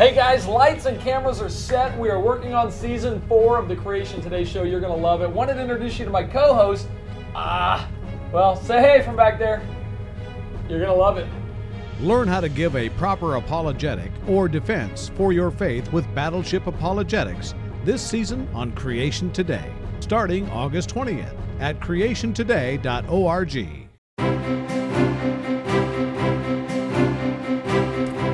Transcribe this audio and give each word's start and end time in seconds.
Hey 0.00 0.14
guys, 0.14 0.46
lights 0.46 0.86
and 0.86 0.98
cameras 0.98 1.42
are 1.42 1.50
set. 1.50 1.98
We 1.98 2.08
are 2.08 2.18
working 2.18 2.54
on 2.54 2.72
season 2.72 3.20
four 3.28 3.58
of 3.58 3.68
the 3.68 3.76
Creation 3.76 4.22
Today 4.22 4.46
show. 4.46 4.62
You're 4.62 4.80
going 4.80 4.94
to 4.94 4.98
love 4.98 5.20
it. 5.20 5.28
Wanted 5.28 5.56
to 5.56 5.60
introduce 5.60 5.98
you 5.98 6.06
to 6.06 6.10
my 6.10 6.24
co 6.24 6.54
host. 6.54 6.88
Ah, 7.34 7.86
well, 8.32 8.56
say 8.56 8.80
hey 8.80 9.02
from 9.02 9.14
back 9.14 9.38
there. 9.38 9.60
You're 10.70 10.78
going 10.78 10.90
to 10.90 10.96
love 10.96 11.18
it. 11.18 11.26
Learn 12.00 12.28
how 12.28 12.40
to 12.40 12.48
give 12.48 12.76
a 12.76 12.88
proper 12.88 13.34
apologetic 13.34 14.10
or 14.26 14.48
defense 14.48 15.10
for 15.16 15.34
your 15.34 15.50
faith 15.50 15.92
with 15.92 16.06
Battleship 16.14 16.66
Apologetics 16.66 17.54
this 17.84 18.00
season 18.00 18.48
on 18.54 18.72
Creation 18.72 19.30
Today, 19.30 19.70
starting 20.00 20.48
August 20.48 20.88
20th 20.94 21.36
at 21.60 21.78
creationtoday.org. 21.78 23.79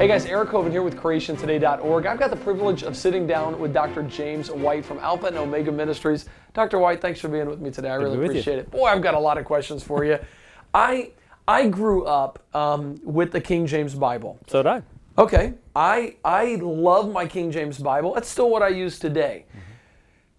Hey 0.07 0.13
guys, 0.13 0.27
Eric 0.27 0.51
Hovind 0.51 0.71
here 0.71 0.83
with 0.83 0.95
CreationToday.org. 0.95 2.07
I've 2.07 2.21
got 2.21 2.31
the 2.31 2.37
privilege 2.37 2.85
of 2.85 2.97
sitting 2.97 3.27
down 3.27 3.59
with 3.59 3.75
Dr. 3.75 4.05
James 4.05 4.53
White 4.53 4.85
from 4.85 5.01
Alpha 5.01 5.27
and 5.27 5.37
Omega 5.37 5.73
Ministries. 5.73 6.27
Dr. 6.55 6.79
White, 6.79 7.01
thanks 7.01 7.19
for 7.19 7.27
being 7.27 7.49
with 7.49 7.59
me 7.59 7.73
today. 7.73 7.89
I 7.89 7.97
really 7.97 8.25
appreciate 8.25 8.57
it. 8.57 8.71
Boy, 8.71 8.85
I've 8.87 9.03
got 9.03 9.15
a 9.15 9.19
lot 9.19 9.37
of 9.37 9.45
questions 9.45 9.83
for 9.83 10.05
you. 10.05 10.21
I 10.75 11.11
I 11.49 11.67
grew 11.67 12.05
up 12.05 12.47
um, 12.55 13.01
with 13.03 13.33
the 13.33 13.41
King 13.41 13.67
James 13.67 13.97
Bible. 13.97 14.39
So 14.47 14.63
did 14.63 14.69
I. 14.69 14.83
Okay, 15.19 15.55
I 15.75 16.15
I 16.25 16.55
love 16.63 17.11
my 17.11 17.27
King 17.27 17.51
James 17.51 17.79
Bible. 17.79 18.15
That's 18.15 18.29
still 18.29 18.49
what 18.49 18.63
I 18.63 18.69
use 18.69 19.01
today. 19.01 19.47
Mm-hmm. 19.49 19.59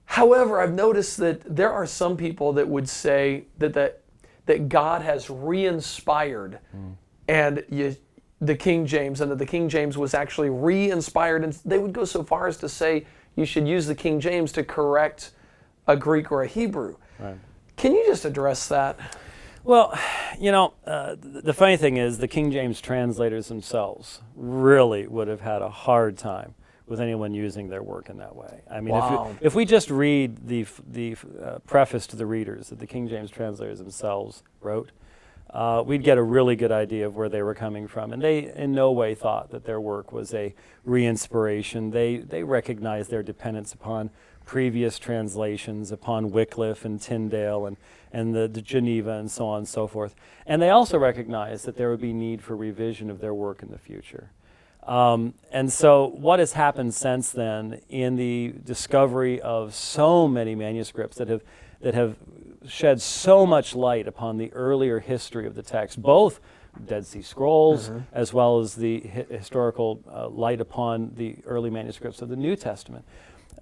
However, 0.05 0.61
I've 0.61 0.73
noticed 0.73 1.17
that 1.17 1.41
there 1.43 1.73
are 1.73 1.85
some 1.85 2.15
people 2.15 2.53
that 2.53 2.69
would 2.69 2.87
say 2.87 3.47
that 3.57 3.73
that, 3.73 4.01
that 4.45 4.69
God 4.69 5.01
has 5.01 5.29
re-inspired, 5.29 6.59
mm. 6.73 6.95
and 7.27 7.65
you 7.69 7.97
the 8.39 8.55
King 8.55 8.85
James 8.85 9.21
and 9.21 9.31
that 9.31 9.39
the 9.39 9.45
King 9.45 9.67
James 9.69 9.97
was 9.97 10.13
actually 10.13 10.49
re 10.49 10.91
inspired. 10.91 11.43
And 11.43 11.53
they 11.65 11.79
would 11.79 11.93
go 11.93 12.05
so 12.05 12.23
far 12.23 12.47
as 12.47 12.57
to 12.57 12.69
say 12.69 13.05
you 13.35 13.45
should 13.45 13.67
use 13.67 13.87
the 13.87 13.95
King 13.95 14.19
James 14.19 14.51
to 14.53 14.63
correct 14.63 15.31
a 15.87 15.95
Greek 15.95 16.31
or 16.31 16.43
a 16.43 16.47
Hebrew. 16.47 16.97
Right. 17.19 17.37
Can 17.75 17.93
you 17.93 18.05
just 18.05 18.25
address 18.25 18.67
that? 18.67 18.99
Well, 19.63 19.97
you 20.39 20.51
know, 20.51 20.73
uh, 20.85 21.15
the 21.19 21.53
funny 21.53 21.77
thing 21.77 21.97
is 21.97 22.19
the 22.19 22.27
King 22.27 22.51
James 22.51 22.79
translators 22.79 23.47
themselves 23.47 24.21
really 24.35 25.07
would 25.07 25.27
have 25.27 25.41
had 25.41 25.61
a 25.61 25.69
hard 25.69 26.17
time 26.17 26.55
with 26.87 27.01
anyone 27.01 27.33
using 27.33 27.67
their 27.67 27.83
work 27.83 28.09
in 28.09 28.17
that 28.17 28.35
way. 28.35 28.61
I 28.71 28.79
mean, 28.79 28.93
wow. 28.93 29.27
if, 29.29 29.41
you, 29.41 29.47
if 29.47 29.55
we 29.55 29.65
just 29.65 29.89
read 29.89 30.47
the, 30.47 30.65
the 30.89 31.17
uh, 31.43 31.59
preface 31.67 32.07
to 32.07 32.15
the 32.15 32.25
readers 32.25 32.69
that 32.69 32.79
the 32.79 32.87
King 32.87 33.09
James 33.09 33.29
translators 33.29 33.79
themselves 33.79 34.41
wrote, 34.61 34.91
uh, 35.51 35.83
we'd 35.85 36.03
get 36.03 36.17
a 36.17 36.23
really 36.23 36.55
good 36.55 36.71
idea 36.71 37.05
of 37.05 37.15
where 37.15 37.29
they 37.29 37.41
were 37.41 37.55
coming 37.55 37.87
from. 37.87 38.11
And 38.11 38.21
they 38.21 38.53
in 38.53 38.73
no 38.73 38.91
way 38.91 39.15
thought 39.15 39.51
that 39.51 39.65
their 39.65 39.79
work 39.79 40.11
was 40.11 40.33
a 40.33 40.53
re-inspiration. 40.83 41.91
They, 41.91 42.17
they 42.17 42.43
recognized 42.43 43.09
their 43.09 43.23
dependence 43.23 43.73
upon 43.73 44.09
previous 44.45 44.97
translations, 44.97 45.91
upon 45.91 46.31
Wycliffe 46.31 46.85
and 46.85 47.01
Tyndale 47.01 47.65
and, 47.65 47.77
and 48.13 48.33
the, 48.33 48.47
the 48.47 48.61
Geneva 48.61 49.11
and 49.11 49.29
so 49.29 49.47
on 49.47 49.59
and 49.59 49.67
so 49.67 49.87
forth. 49.87 50.15
And 50.45 50.61
they 50.61 50.69
also 50.69 50.97
recognized 50.97 51.65
that 51.65 51.75
there 51.75 51.89
would 51.89 52.01
be 52.01 52.13
need 52.13 52.41
for 52.41 52.55
revision 52.55 53.09
of 53.09 53.19
their 53.19 53.33
work 53.33 53.61
in 53.61 53.69
the 53.69 53.77
future. 53.77 54.31
Um, 54.87 55.33
and 55.51 55.71
so, 55.71 56.07
what 56.07 56.39
has 56.39 56.53
happened 56.53 56.93
since 56.93 57.31
then 57.31 57.81
in 57.89 58.15
the 58.15 58.53
discovery 58.63 59.41
of 59.41 59.75
so 59.75 60.27
many 60.27 60.55
manuscripts 60.55 61.17
that 61.17 61.27
have, 61.27 61.43
that 61.81 61.93
have 61.93 62.15
shed 62.67 63.01
so 63.01 63.45
much 63.45 63.75
light 63.75 64.07
upon 64.07 64.37
the 64.37 64.51
earlier 64.53 64.99
history 64.99 65.45
of 65.45 65.55
the 65.55 65.61
text, 65.61 66.01
both 66.01 66.39
Dead 66.85 67.05
Sea 67.05 67.21
Scrolls 67.21 67.89
mm-hmm. 67.89 67.99
as 68.13 68.33
well 68.33 68.59
as 68.59 68.75
the 68.75 69.01
hi- 69.01 69.25
historical 69.29 70.03
uh, 70.11 70.29
light 70.29 70.61
upon 70.61 71.13
the 71.15 71.37
early 71.45 71.69
manuscripts 71.69 72.21
of 72.21 72.29
the 72.29 72.35
New 72.35 72.55
Testament. 72.55 73.03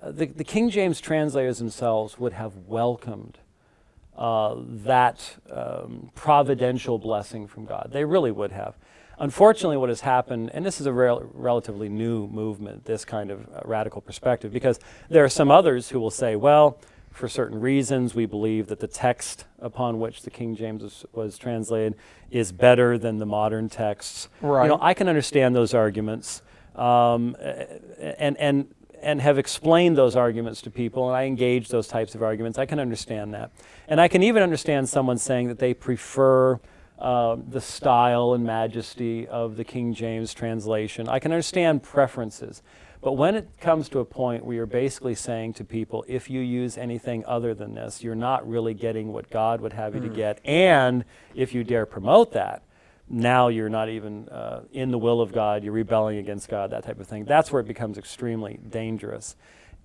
Uh, 0.02 0.12
the, 0.12 0.26
the, 0.26 0.44
King 0.44 0.70
James 0.70 1.00
translators 1.00 1.58
themselves 1.58 2.20
would 2.20 2.34
have 2.34 2.56
welcomed 2.68 3.40
uh, 4.18 4.56
that 4.58 5.38
um, 5.50 6.12
providential 6.14 7.00
blessing 7.00 7.48
from 7.48 7.66
God. 7.66 7.90
They 7.92 8.06
really 8.06 8.32
would 8.32 8.52
have. 8.52 8.76
Unfortunately, 9.20 9.78
what 9.78 9.90
has 9.90 10.02
happened, 10.02 10.52
and 10.54 10.66
this 10.66 10.82
is 10.82 10.88
a 10.88 10.94
rel- 10.94 11.30
relatively 11.34 11.90
new 11.90 12.28
movement, 12.28 12.86
this 12.86 13.06
kind 13.06 13.32
of 13.32 13.48
uh, 13.54 13.62
radical 13.66 14.02
perspective, 14.02 14.52
because 14.52 14.80
there 15.10 15.24
are 15.24 15.30
some 15.30 15.50
others 15.50 15.90
who 15.90 16.00
will 16.00 16.12
say, 16.12 16.36
well, 16.36 16.80
for 17.16 17.30
certain 17.30 17.60
reasons. 17.60 18.14
We 18.14 18.26
believe 18.26 18.68
that 18.68 18.80
the 18.80 18.88
text 18.88 19.46
upon 19.60 20.00
which 20.00 20.24
the 20.24 20.30
King 20.30 20.56
James 20.56 20.84
was, 20.84 21.06
was, 21.14 21.38
translated 21.38 21.96
is 22.30 22.52
better 22.52 22.98
than 22.98 23.18
the 23.18 23.26
modern 23.26 23.70
texts. 23.70 24.28
Right. 24.42 24.64
You 24.64 24.70
know, 24.70 24.80
I 24.82 24.94
can 24.94 25.08
understand 25.08 25.56
those 25.56 25.74
arguments, 25.74 26.42
um, 26.76 27.36
and 28.00 28.38
and 28.38 28.68
and 29.02 29.22
have 29.22 29.38
explained 29.38 29.98
those 29.98 30.16
arguments 30.16 30.62
to 30.64 30.72
people, 30.72 31.08
and 31.08 31.16
I 31.16 31.24
engage 31.24 31.70
those 31.70 31.88
types 31.88 32.16
of 32.16 32.22
arguments. 32.22 32.58
I 32.58 32.66
can 32.66 32.80
understand 32.80 33.34
that, 33.34 33.52
and 33.88 34.02
I 34.02 34.08
can 34.08 34.22
even 34.22 34.44
understand 34.44 34.90
someone 34.90 35.18
saying 35.18 35.48
that 35.48 35.60
they 35.60 35.74
prefer. 35.74 36.60
Uh, 36.98 37.36
the 37.50 37.60
style 37.60 38.34
and 38.34 38.46
majesty 38.46 39.28
of 39.28 39.58
the 39.58 39.66
King 39.66 39.94
James 39.94 40.34
translation. 40.34 41.10
I 41.10 41.20
can 41.20 41.34
understand 41.34 41.84
preferences. 41.84 42.64
But 43.02 43.14
when 43.14 43.36
it 43.36 43.50
comes 43.60 43.90
to 43.90 44.00
a 44.00 44.06
point 44.06 44.46
where 44.46 44.56
you're 44.56 44.66
basically 44.66 45.14
saying 45.14 45.54
to 45.56 45.66
people, 45.66 46.06
if 46.08 46.30
you 46.30 46.40
use 46.40 46.78
anything 46.78 47.24
other 47.26 47.54
than 47.54 47.76
this, 47.76 48.02
you're 48.02 48.16
not 48.16 48.48
really 48.50 48.74
getting 48.74 49.14
what 49.14 49.30
God 49.30 49.62
would 49.62 49.74
have 49.74 49.94
you 49.94 50.02
mm. 50.02 50.10
to 50.10 50.10
get. 50.10 50.40
And 50.46 51.06
if 51.36 51.54
you 51.54 51.64
dare 51.64 51.86
promote 51.86 52.32
that, 52.32 52.64
now 53.08 53.50
you're 53.50 53.70
not 53.70 53.90
even 53.90 54.28
uh, 54.30 54.62
in 54.72 54.90
the 54.90 54.98
will 54.98 55.22
of 55.22 55.32
God, 55.32 55.64
you're 55.64 55.74
rebelling 55.74 56.18
against 56.18 56.50
God, 56.50 56.72
that 56.72 56.84
type 56.84 57.00
of 57.00 57.08
thing. 57.08 57.26
That's 57.26 57.52
where 57.52 57.60
it 57.60 57.68
becomes 57.68 57.98
extremely 57.98 58.60
dangerous. 58.70 59.36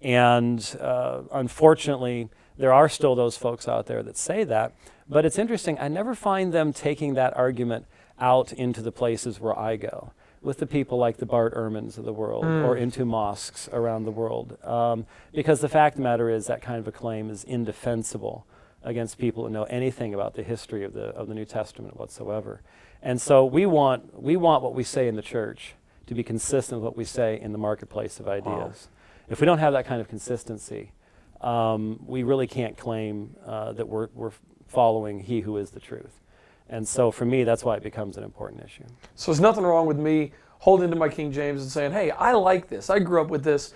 And 0.00 0.64
uh, 0.80 1.22
unfortunately, 1.32 2.30
there 2.58 2.72
are 2.72 2.88
still 2.88 3.14
those 3.14 3.36
folks 3.36 3.68
out 3.68 3.86
there 3.86 4.02
that 4.02 4.16
say 4.16 4.44
that. 4.44 4.74
But 5.08 5.24
it's 5.24 5.38
interesting, 5.38 5.78
I 5.78 5.88
never 5.88 6.14
find 6.14 6.52
them 6.52 6.72
taking 6.72 7.14
that 7.14 7.36
argument 7.36 7.86
out 8.18 8.52
into 8.52 8.82
the 8.82 8.92
places 8.92 9.40
where 9.40 9.58
I 9.58 9.76
go 9.76 10.12
with 10.42 10.58
the 10.58 10.66
people 10.66 10.98
like 10.98 11.18
the 11.18 11.26
Bart 11.26 11.54
Ehrmans 11.54 11.98
of 11.98 12.04
the 12.04 12.12
world 12.12 12.44
mm. 12.44 12.64
or 12.64 12.76
into 12.76 13.04
mosques 13.04 13.68
around 13.72 14.04
the 14.04 14.10
world. 14.10 14.56
Um, 14.64 15.06
because 15.34 15.60
the 15.60 15.68
fact 15.68 15.94
of 15.94 15.98
the 15.98 16.04
matter 16.04 16.30
is 16.30 16.46
that 16.46 16.62
kind 16.62 16.78
of 16.78 16.88
a 16.88 16.92
claim 16.92 17.28
is 17.28 17.44
indefensible 17.44 18.46
against 18.82 19.18
people 19.18 19.44
who 19.44 19.50
know 19.50 19.64
anything 19.64 20.14
about 20.14 20.34
the 20.34 20.42
history 20.42 20.84
of 20.84 20.94
the, 20.94 21.08
of 21.08 21.28
the 21.28 21.34
New 21.34 21.44
Testament 21.44 21.98
whatsoever. 21.98 22.62
And 23.02 23.20
so 23.20 23.44
we 23.44 23.66
want, 23.66 24.22
we 24.22 24.36
want 24.36 24.62
what 24.62 24.74
we 24.74 24.82
say 24.82 25.08
in 25.08 25.16
the 25.16 25.22
church 25.22 25.74
to 26.06 26.14
be 26.14 26.22
consistent 26.22 26.80
with 26.80 26.84
what 26.84 26.96
we 26.96 27.04
say 27.04 27.38
in 27.40 27.52
the 27.52 27.58
marketplace 27.58 28.18
of 28.18 28.28
ideas. 28.28 28.88
Wow. 28.88 29.28
If 29.28 29.40
we 29.40 29.46
don't 29.46 29.58
have 29.58 29.74
that 29.74 29.86
kind 29.86 30.00
of 30.00 30.08
consistency, 30.08 30.92
um, 31.40 31.98
we 32.06 32.22
really 32.22 32.46
can't 32.46 32.76
claim 32.76 33.34
uh, 33.46 33.72
that 33.72 33.88
we're, 33.88 34.08
we're 34.14 34.32
following 34.66 35.20
He 35.20 35.40
who 35.40 35.56
is 35.56 35.70
the 35.70 35.80
truth. 35.80 36.20
And 36.68 36.86
so 36.86 37.10
for 37.10 37.24
me, 37.24 37.44
that's 37.44 37.64
why 37.64 37.76
it 37.76 37.82
becomes 37.82 38.16
an 38.16 38.24
important 38.24 38.62
issue. 38.64 38.84
So 39.16 39.32
there's 39.32 39.40
nothing 39.40 39.64
wrong 39.64 39.86
with 39.86 39.98
me 39.98 40.32
holding 40.60 40.90
to 40.90 40.96
my 40.96 41.08
King 41.08 41.32
James 41.32 41.62
and 41.62 41.70
saying, 41.70 41.92
hey, 41.92 42.10
I 42.12 42.32
like 42.32 42.68
this. 42.68 42.90
I 42.90 43.00
grew 43.00 43.20
up 43.20 43.28
with 43.28 43.42
this. 43.42 43.74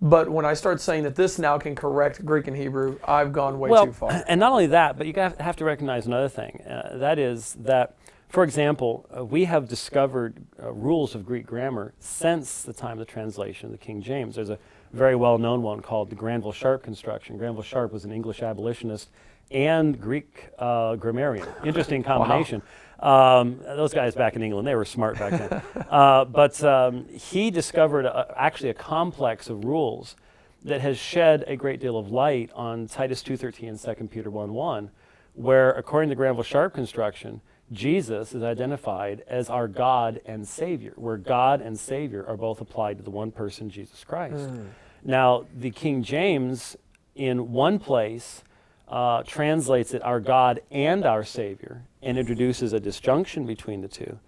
But 0.00 0.28
when 0.28 0.44
I 0.44 0.54
start 0.54 0.80
saying 0.80 1.02
that 1.02 1.16
this 1.16 1.38
now 1.40 1.58
can 1.58 1.74
correct 1.74 2.24
Greek 2.24 2.46
and 2.46 2.56
Hebrew, 2.56 2.98
I've 3.04 3.32
gone 3.32 3.58
way 3.58 3.70
well, 3.70 3.86
too 3.86 3.92
far. 3.92 4.12
And 4.28 4.38
not 4.38 4.52
only 4.52 4.68
that, 4.68 4.96
but 4.96 5.08
you 5.08 5.12
have 5.14 5.56
to 5.56 5.64
recognize 5.64 6.06
another 6.06 6.28
thing. 6.28 6.62
Uh, 6.62 6.98
that 6.98 7.18
is 7.18 7.54
that, 7.60 7.96
for 8.28 8.44
example, 8.44 9.08
uh, 9.16 9.24
we 9.24 9.46
have 9.46 9.68
discovered 9.68 10.44
uh, 10.62 10.72
rules 10.72 11.16
of 11.16 11.26
Greek 11.26 11.46
grammar 11.46 11.94
since 11.98 12.62
the 12.62 12.72
time 12.72 12.92
of 12.92 12.98
the 12.98 13.12
translation 13.12 13.66
of 13.66 13.72
the 13.72 13.78
King 13.78 14.00
James. 14.00 14.36
There's 14.36 14.50
a 14.50 14.58
very 14.92 15.16
well 15.16 15.38
known 15.38 15.62
one 15.62 15.80
called 15.80 16.10
the 16.10 16.16
Granville 16.16 16.52
Sharp 16.52 16.82
construction. 16.82 17.36
Granville 17.36 17.62
Sharp 17.62 17.92
was 17.92 18.04
an 18.04 18.12
English 18.12 18.42
abolitionist 18.42 19.10
and 19.50 20.00
Greek 20.00 20.50
uh, 20.58 20.96
grammarian. 20.96 21.46
Interesting 21.64 22.02
combination. 22.02 22.62
Wow. 23.02 23.40
Um, 23.40 23.60
those 23.60 23.94
guys 23.94 24.14
back 24.14 24.34
in 24.34 24.42
England, 24.42 24.66
they 24.66 24.74
were 24.74 24.84
smart 24.84 25.18
back 25.18 25.32
then. 25.32 25.62
uh, 25.90 26.24
but 26.24 26.62
um, 26.64 27.06
he 27.08 27.50
discovered 27.50 28.04
a, 28.06 28.34
actually 28.36 28.70
a 28.70 28.74
complex 28.74 29.48
of 29.48 29.64
rules 29.64 30.16
that 30.64 30.80
has 30.80 30.98
shed 30.98 31.44
a 31.46 31.56
great 31.56 31.80
deal 31.80 31.96
of 31.96 32.10
light 32.10 32.50
on 32.54 32.86
Titus 32.88 33.22
2.13 33.22 33.68
and 33.68 33.98
2 33.98 34.08
Peter 34.08 34.30
1.1, 34.30 34.90
where 35.34 35.70
according 35.72 36.10
to 36.10 36.16
Granville 36.16 36.42
Sharp 36.42 36.74
construction, 36.74 37.40
Jesus 37.72 38.34
is 38.34 38.42
identified 38.42 39.22
as 39.28 39.50
our 39.50 39.68
God 39.68 40.20
and 40.24 40.46
Savior, 40.46 40.92
where 40.96 41.16
God 41.16 41.60
and 41.60 41.78
Savior 41.78 42.24
are 42.26 42.36
both 42.36 42.60
applied 42.60 42.96
to 42.98 43.02
the 43.02 43.10
one 43.10 43.30
person, 43.30 43.68
Jesus 43.68 44.04
Christ. 44.04 44.48
Mm. 44.48 44.68
Now, 45.04 45.46
the 45.54 45.70
King 45.70 46.02
James, 46.02 46.76
in 47.14 47.52
one 47.52 47.78
place, 47.78 48.42
uh, 48.88 49.22
translates 49.24 49.92
it 49.92 50.02
our 50.02 50.20
God 50.20 50.60
and 50.70 51.04
our 51.04 51.24
Savior 51.24 51.82
and 52.02 52.18
introduces 52.18 52.72
a 52.72 52.80
disjunction 52.80 53.44
between 53.46 53.82
the 53.82 53.88
two. 53.88 54.18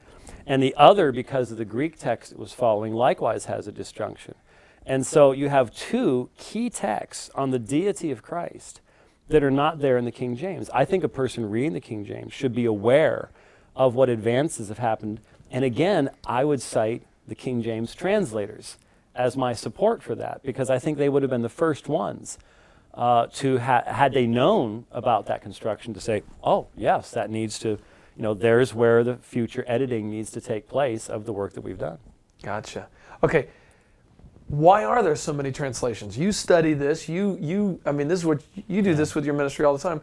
And 0.47 0.63
the 0.63 0.75
other, 0.77 1.13
because 1.13 1.51
of 1.51 1.59
the 1.59 1.65
Greek 1.65 1.99
text 1.99 2.33
it 2.33 2.39
was 2.39 2.53
following, 2.53 2.93
likewise 2.93 3.47
has 3.47 3.67
a 3.67 3.73
disjunction. 3.73 4.35
And 4.85 5.07
so 5.07 5.33
you 5.33 5.49
have 5.49 5.75
two 5.75 6.31
key 6.37 6.69
texts 6.71 7.31
on 7.35 7.51
the 7.51 7.59
deity 7.59 8.11
of 8.11 8.23
Christ 8.23 8.81
that 9.31 9.45
are 9.45 9.51
not 9.51 9.79
there 9.79 9.97
in 9.97 10.05
the 10.05 10.13
King 10.13 10.37
James. 10.37 10.69
I 10.71 10.85
think 10.85 11.05
a 11.05 11.09
person 11.09 11.49
reading 11.49 11.73
the 11.73 11.81
King 11.81 12.05
James 12.05 12.33
should 12.33 12.55
be 12.55 12.65
aware 12.65 13.31
of 13.77 13.95
what 13.95 14.09
advances 14.09 14.69
have 14.69 14.79
happened. 14.79 15.21
And 15.51 15.65
again, 15.65 16.11
I 16.27 16.45
would 16.45 16.61
cite 16.61 17.03
the 17.27 17.37
King 17.37 17.63
James 17.63 17.95
translators 17.95 18.77
as 19.15 19.37
my 19.37 19.53
support 19.53 20.03
for 20.03 20.15
that 20.17 20.43
because 20.43 20.69
I 20.69 20.79
think 20.79 20.99
they 20.99 21.09
would 21.09 21.23
have 21.23 21.31
been 21.31 21.43
the 21.43 21.49
first 21.49 21.89
ones 21.89 22.39
uh, 22.95 23.29
to 23.35 23.59
ha- 23.59 23.85
had 23.87 24.13
they 24.13 24.27
known 24.27 24.85
about 24.91 25.27
that 25.27 25.43
construction 25.43 25.95
to 25.95 26.01
say, 26.01 26.23
oh 26.43 26.67
yes, 26.77 27.13
that 27.13 27.31
needs 27.31 27.59
to, 27.61 27.69
you 27.69 28.23
know, 28.23 28.35
there's 28.35 28.75
where 28.75 29.05
the 29.05 29.17
future 29.17 29.65
editing 29.69 30.11
needs 30.11 30.33
to 30.33 30.41
take 30.41 30.69
place 30.69 31.09
of 31.09 31.25
the 31.25 31.33
work 31.33 31.53
that 31.53 31.61
we've 31.61 31.79
done. 31.79 31.99
Gotcha. 32.43 32.89
Okay. 33.23 33.49
Why 34.51 34.85
are 34.85 35.01
there 35.01 35.15
so 35.15 35.33
many 35.33 35.53
translations? 35.53 36.19
You 36.19 36.33
study 36.33 36.75
this. 36.75 37.09
You 37.09 37.39
you. 37.41 37.81
I 37.87 37.93
mean, 37.93 38.09
this 38.09 38.19
is 38.19 38.27
what 38.27 38.43
you 38.67 38.83
do. 38.83 38.95
This 38.95 39.15
with 39.15 39.25
your 39.25 39.35
ministry 39.35 39.65
all 39.65 39.77
the 39.77 39.83
time. 39.83 40.01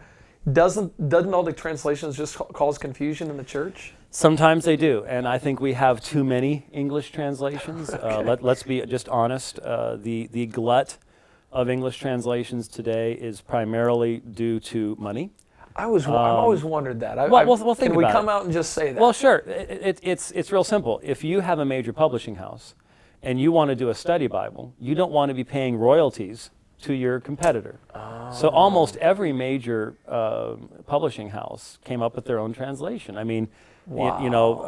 Doesn't 0.53 1.09
doesn't 1.09 1.33
all 1.33 1.43
the 1.43 1.51
translations 1.51 2.15
just 2.15 2.37
cause 2.37 2.77
confusion 2.77 3.29
in 3.29 3.35
the 3.35 3.43
church? 3.43 3.93
Sometimes 4.09 4.63
they 4.63 4.77
do, 4.77 5.03
and 5.05 5.27
I 5.27 5.37
think 5.37 5.59
we 5.59 5.73
have 5.73 6.01
too 6.01 6.23
many 6.23 6.65
English 6.71 7.11
translations. 7.11 7.89
Uh, 7.93 7.97
okay. 7.97 8.15
Uh, 8.15 8.21
let, 8.21 8.45
us 8.45 8.63
be 8.63 8.85
just 8.85 9.09
honest. 9.09 9.59
Uh, 9.59 9.97
the 9.97 10.27
the 10.31 10.45
glut 10.45 10.97
of 11.51 11.69
English 11.69 11.99
translations 11.99 12.69
today 12.69 13.13
is 13.13 13.41
primarily 13.41 14.19
due 14.19 14.61
to 14.61 14.95
money. 14.97 15.31
I 15.75 15.87
was 15.87 16.05
um, 16.07 16.13
I've 16.13 16.35
always 16.35 16.63
wondered 16.63 17.01
that. 17.01 17.19
I, 17.19 17.27
well, 17.27 17.45
well, 17.45 17.65
well, 17.65 17.75
think 17.75 17.91
can 17.91 17.97
we 17.97 18.05
come 18.05 18.29
it. 18.29 18.31
out 18.31 18.45
and 18.45 18.53
just 18.53 18.71
say 18.71 18.93
that? 18.93 19.01
Well, 19.01 19.11
sure. 19.11 19.39
It, 19.39 19.81
it, 19.83 19.99
it's 20.01 20.31
it's 20.31 20.53
real 20.53 20.63
simple. 20.63 21.01
If 21.03 21.21
you 21.25 21.41
have 21.41 21.59
a 21.59 21.65
major 21.65 21.91
publishing 21.91 22.35
house 22.35 22.75
and 23.23 23.39
you 23.39 23.51
want 23.51 23.69
to 23.69 23.75
do 23.75 23.89
a 23.89 23.95
study 23.95 24.27
Bible, 24.27 24.73
you 24.79 24.95
don't 24.95 25.11
want 25.11 25.29
to 25.29 25.33
be 25.33 25.43
paying 25.43 25.77
royalties 25.77 26.51
to 26.81 26.93
your 26.93 27.19
competitor. 27.19 27.79
Oh. 27.95 28.31
So 28.31 28.49
almost 28.49 28.97
every 28.97 29.33
major 29.33 29.95
uh, 30.07 30.55
publishing 30.85 31.29
house 31.29 31.79
came 31.83 32.01
up 32.01 32.15
with 32.15 32.25
their 32.25 32.39
own 32.39 32.53
translation. 32.53 33.17
I 33.17 33.23
mean, 33.23 33.47
wow. 33.87 34.19
you, 34.19 34.25
you, 34.25 34.29
know, 34.29 34.59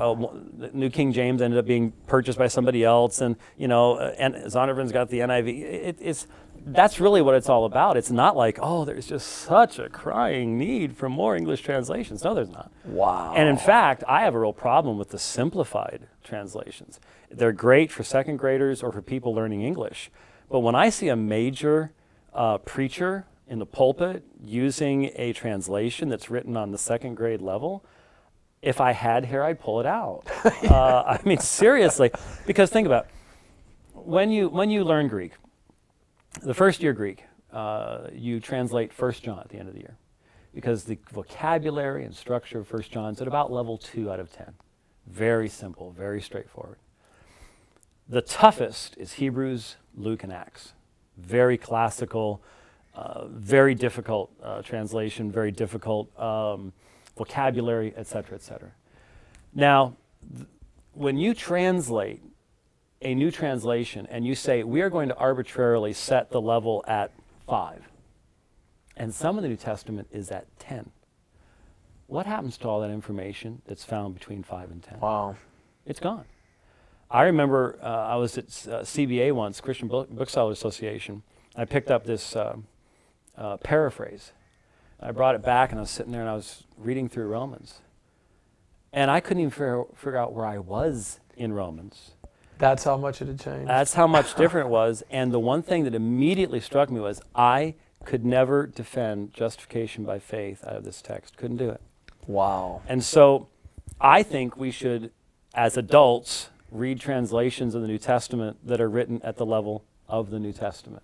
uh, 0.60 0.70
New 0.74 0.90
King 0.90 1.14
James 1.14 1.42
ended 1.42 1.60
up 1.60 1.66
being 1.66 1.94
purchased 2.08 2.40
by 2.40 2.48
somebody 2.48 2.84
else, 2.84 3.22
and 3.22 3.36
you 3.58 3.68
know, 3.68 3.96
uh, 3.96 4.16
and 4.18 4.34
Zondervan's 4.36 4.92
got 4.92 5.10
the 5.10 5.20
NIV. 5.20 5.62
It, 5.62 5.98
it's 6.00 6.28
that's 6.74 7.00
really 7.00 7.22
what 7.22 7.36
it's 7.36 7.50
all 7.50 7.66
about. 7.66 7.98
It's 7.98 8.12
not 8.12 8.36
like, 8.36 8.60
oh, 8.62 8.86
there's 8.86 9.08
just 9.08 9.28
such 9.28 9.80
a 9.80 9.90
crying 9.90 10.58
need 10.58 10.96
for 10.96 11.10
more 11.10 11.36
English 11.36 11.62
translations. 11.62 12.24
No, 12.24 12.34
there's 12.34 12.50
not. 12.50 12.72
Wow. 12.86 13.34
And 13.36 13.48
in 13.50 13.58
fact, 13.58 14.04
I 14.08 14.22
have 14.22 14.36
a 14.36 14.40
real 14.40 14.54
problem 14.54 14.98
with 14.98 15.10
the 15.10 15.20
simplified 15.20 16.08
translations. 16.24 17.00
They're 17.32 17.52
great 17.52 17.92
for 17.92 18.04
second 18.04 18.38
graders 18.38 18.84
or 18.84 18.92
for 18.92 19.02
people 19.02 19.34
learning 19.34 19.62
English. 19.62 20.12
But 20.50 20.60
when 20.60 20.76
I 20.76 20.90
see 20.90 21.10
a 21.10 21.16
major 21.16 21.92
uh, 22.34 22.58
preacher 22.60 23.26
in 23.48 23.60
the 23.60 23.66
pulpit 23.66 24.24
using 24.44 25.12
a 25.16 25.34
translation 25.34 26.10
that's 26.10 26.30
written 26.30 26.56
on 26.58 26.72
the 26.72 26.78
second 26.78 27.16
grade 27.16 27.42
level, 27.42 27.84
if 28.62 28.82
I 28.82 28.92
had 28.92 29.26
hair, 29.26 29.44
I'd 29.44 29.60
pull 29.60 29.80
it 29.80 29.86
out. 29.86 30.24
uh, 30.70 31.04
I 31.08 31.20
mean, 31.24 31.40
seriously, 31.40 32.12
because 32.46 32.70
think 32.70 32.86
about 32.86 33.06
it. 33.06 33.12
when 33.94 34.32
you 34.32 34.50
when 34.50 34.70
you 34.70 34.84
learn 34.84 35.08
Greek, 35.08 35.34
the 36.42 36.54
first 36.54 36.82
year 36.82 36.94
Greek, 36.94 37.24
uh, 37.52 38.08
you 38.14 38.40
translate 38.40 38.94
First 38.94 39.24
John 39.24 39.40
at 39.40 39.50
the 39.50 39.58
end 39.58 39.68
of 39.68 39.74
the 39.74 39.82
year, 39.82 39.98
because 40.54 40.84
the 40.84 40.98
vocabulary 41.12 42.06
and 42.06 42.16
structure 42.16 42.60
of 42.60 42.68
First 42.68 42.92
John 42.92 43.14
is 43.14 43.22
at 43.22 43.28
about 43.28 43.52
level 43.52 43.78
two 43.78 44.12
out 44.12 44.20
of 44.20 44.32
ten. 44.32 44.54
Very 45.08 45.50
simple, 45.50 45.92
very 45.92 46.22
straightforward. 46.22 46.78
The 48.08 48.22
toughest 48.22 48.98
is 48.98 49.14
Hebrews, 49.14 49.76
Luke, 49.96 50.24
and 50.24 50.34
Acts 50.34 50.74
very 51.20 51.58
classical, 51.58 52.42
uh, 52.96 53.26
very 53.28 53.76
difficult 53.76 54.32
uh, 54.42 54.62
translation, 54.62 55.32
very 55.32 55.52
difficult 55.52 56.18
um, 56.20 56.74
vocabulary, 57.18 57.94
et 57.96 58.08
cetera, 58.08 58.36
et 58.36 58.42
cetera. 58.42 58.72
Now, 59.54 59.96
th- 60.36 60.48
when 60.94 61.18
you 61.18 61.34
translate 61.34 62.22
a 63.02 63.16
new 63.16 63.32
translation 63.32 64.08
and 64.10 64.26
you 64.26 64.36
say, 64.36 64.64
we 64.64 64.82
are 64.82 64.90
going 64.90 65.10
to 65.10 65.16
arbitrarily 65.16 65.94
set 65.94 66.32
the 66.32 66.42
level 66.42 66.84
at 66.88 67.12
five, 67.48 67.90
and 68.98 69.14
some 69.14 69.38
of 69.38 69.44
the 69.44 69.50
New 69.50 69.56
Testament 69.56 70.08
is 70.12 70.30
at 70.30 70.48
10, 70.60 70.92
what 72.08 72.26
happens 72.26 72.58
to 72.58 72.68
all 72.68 72.82
that 72.82 72.90
information 72.90 73.62
that's 73.66 73.86
found 73.86 74.14
between 74.14 74.44
5 74.44 74.72
and 74.72 74.84
10? 74.84 75.00
Wow. 75.00 75.36
It's 75.86 76.00
gone. 76.00 76.26
I 77.10 77.24
remember 77.24 77.80
uh, 77.82 77.86
I 77.86 78.16
was 78.16 78.38
at 78.38 78.46
uh, 78.46 78.82
CBA 78.82 79.32
once, 79.34 79.62
Christian 79.62 79.88
Book- 79.88 80.10
Booksellers 80.10 80.58
Association. 80.58 81.24
I 81.56 81.66
picked 81.66 81.90
up 81.90 82.06
this 82.06 82.36
uh, 82.36 82.58
uh, 83.38 83.58
paraphrase. 83.58 84.34
I 85.00 85.12
brought 85.12 85.36
it 85.36 85.42
back 85.42 85.72
and 85.72 85.80
I 85.80 85.82
was 85.82 85.90
sitting 85.90 86.12
there 86.12 86.22
and 86.22 86.30
I 86.30 86.36
was 86.36 86.64
reading 86.78 87.08
through 87.10 87.28
Romans. 87.28 87.80
And 88.92 89.10
I 89.10 89.20
couldn't 89.20 89.42
even 89.42 89.52
figure, 89.52 89.84
figure 89.96 90.18
out 90.18 90.34
where 90.34 90.46
I 90.46 90.58
was 90.58 91.20
in 91.38 91.54
Romans. 91.54 92.12
That's 92.60 92.84
how 92.84 92.98
much 92.98 93.22
it 93.22 93.30
had 93.30 93.40
changed. 93.40 93.68
That's 93.68 93.94
how 93.94 94.06
much 94.06 94.36
different 94.36 94.68
it 94.68 94.70
was. 94.70 95.02
And 95.10 95.32
the 95.32 95.40
one 95.40 95.64
thing 95.64 95.86
that 95.86 95.96
immediately 95.96 96.60
struck 96.60 96.92
me 96.92 97.00
was 97.00 97.22
I 97.34 97.76
could 98.06 98.26
never 98.26 98.68
defend 98.68 99.34
justification 99.34 100.04
by 100.04 100.20
faith 100.20 100.64
out 100.68 100.76
of 100.76 100.84
this 100.84 101.02
text. 101.02 101.38
Couldn't 101.38 101.58
do 101.58 101.70
it. 101.70 101.82
Wow. 102.28 102.82
And 102.88 103.04
so 103.04 103.48
I 104.00 104.24
think 104.24 104.58
we 104.58 104.72
should, 104.72 105.12
as 105.54 105.78
adults, 105.78 106.50
read 106.70 107.00
translations 107.00 107.76
of 107.76 107.82
the 107.82 107.88
New 107.88 107.98
Testament 107.98 108.58
that 108.66 108.80
are 108.82 108.90
written 108.90 109.22
at 109.24 109.38
the 109.38 109.46
level 109.46 109.86
of 110.08 110.30
the 110.30 110.40
New 110.40 110.54
Testament. 110.54 111.04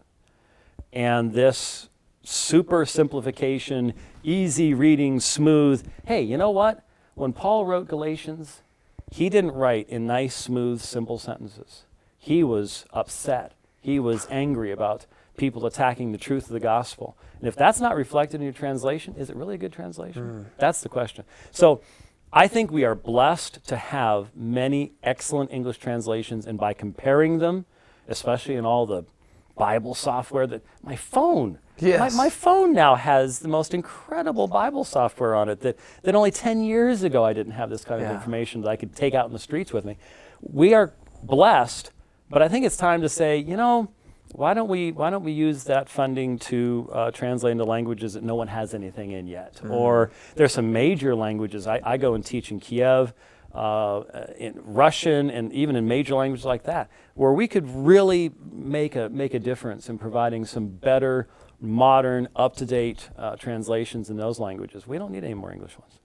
And 0.92 1.34
this 1.34 1.90
super 2.24 2.86
simplification, 2.86 3.94
easy 4.24 4.74
reading, 4.74 5.20
smooth, 5.20 5.88
hey, 6.06 6.22
you 6.22 6.38
know 6.38 6.50
what? 6.50 6.86
When 7.14 7.32
Paul 7.32 7.66
wrote 7.66 7.88
Galatians, 7.88 8.62
he 9.16 9.30
didn't 9.30 9.54
write 9.54 9.88
in 9.88 10.06
nice, 10.06 10.36
smooth, 10.36 10.82
simple 10.82 11.18
sentences. 11.18 11.86
He 12.18 12.44
was 12.44 12.86
upset. 12.92 13.54
He 13.80 13.98
was 13.98 14.28
angry 14.30 14.74
about 14.74 15.06
people 15.38 15.66
attacking 15.66 16.12
the 16.12 16.18
truth 16.18 16.48
of 16.48 16.52
the 16.52 16.60
gospel. 16.60 17.18
And 17.40 17.48
if 17.48 17.56
that's 17.56 17.80
not 17.80 17.96
reflected 17.96 18.42
in 18.42 18.44
your 18.44 18.52
translation, 18.52 19.16
is 19.16 19.30
it 19.30 19.38
really 19.38 19.56
a 19.56 19.58
good 19.58 19.72
translation? 19.72 20.24
Mm. 20.24 20.46
That's 20.58 20.82
the 20.82 20.90
question. 20.90 21.24
So 21.52 21.80
I 22.34 22.50
think 22.50 22.72
we 22.72 22.84
are 22.84 22.94
blessed 22.94 23.66
to 23.68 23.78
have 23.78 24.36
many 24.36 24.92
excellent 25.02 25.50
English 25.50 25.78
translations, 25.78 26.46
and 26.46 26.58
by 26.58 26.74
comparing 26.74 27.40
them, 27.40 27.68
especially 28.10 28.56
in 28.56 28.66
all 28.66 28.86
the 28.86 29.06
Bible 29.56 29.94
software 29.94 30.48
that 30.48 30.62
my 30.84 30.96
phone, 30.96 31.60
yes. 31.78 32.00
my, 32.00 32.26
my 32.26 32.30
phone 32.30 32.74
now 32.74 32.96
has 32.96 33.40
the 33.40 33.48
most 33.48 33.74
incredible 33.74 34.48
Bible 34.48 34.84
software 34.84 35.36
on 35.36 35.50
it 35.50 35.62
that, 35.62 35.78
that 36.04 36.16
only 36.16 36.32
10 36.32 36.64
years 36.64 37.04
ago 37.04 37.24
I 37.24 37.34
didn't 37.34 37.54
have 37.54 37.70
this 37.70 37.84
kind 37.86 38.02
yeah. 38.02 38.10
of 38.10 38.16
information 38.16 38.62
that 38.62 38.70
I 38.70 38.76
could 38.76 38.96
take 38.96 39.14
out 39.14 39.28
in 39.28 39.34
the 39.34 39.40
streets 39.40 39.72
with 39.72 39.86
me. 39.86 39.98
We 40.42 40.74
are 40.74 40.94
blessed, 41.24 41.92
but 42.30 42.42
I 42.42 42.48
think 42.48 42.66
it's 42.66 42.78
time 42.78 43.02
to 43.02 43.10
say, 43.10 43.38
you 43.38 43.56
know, 43.56 43.90
why 44.32 44.54
don't 44.54 44.68
we 44.68 44.92
why 44.92 45.10
don't 45.10 45.24
we 45.24 45.32
use 45.32 45.64
that 45.66 45.88
funding 45.88 46.38
to 46.40 46.90
uh, 46.92 47.12
translate 47.12 47.54
into 47.54 47.64
languages 47.64 48.14
that 48.14 48.24
no 48.24 48.36
one 48.36 48.48
has 48.48 48.74
anything 48.74 49.12
in 49.12 49.28
yet? 49.28 49.62
Mm. 49.64 49.72
Or 49.72 50.12
there's 50.36 50.54
some 50.54 50.74
major 50.74 51.16
languages. 51.16 51.68
I, 51.68 51.80
I, 51.84 51.98
go 51.98 52.16
and 52.16 52.26
teach 52.26 52.52
in 52.52 52.60
Kiev, 52.60 53.14
uh, 53.56 54.04
in 54.38 54.60
Russian, 54.64 55.30
and 55.30 55.52
even 55.54 55.76
in 55.76 55.88
major 55.88 56.16
languages 56.16 56.46
like 56.46 56.64
that, 56.64 56.90
where 57.14 57.32
we 57.32 57.48
could 57.48 57.68
really 57.70 58.32
make 58.52 58.96
a 58.96 59.10
make 59.10 59.34
a 59.34 59.40
difference 59.40 59.90
in 59.90 59.98
providing 59.98 60.46
some 60.46 60.68
better, 60.68 61.28
modern, 61.60 62.28
up-to-date 62.36 63.10
uh, 63.18 63.36
translations 63.36 64.10
in 64.10 64.18
those 64.18 64.40
languages. 64.40 64.86
We 64.86 64.98
don't 64.98 65.12
need 65.12 65.24
any 65.24 65.34
more 65.34 65.52
English 65.52 65.78
ones. 65.80 66.00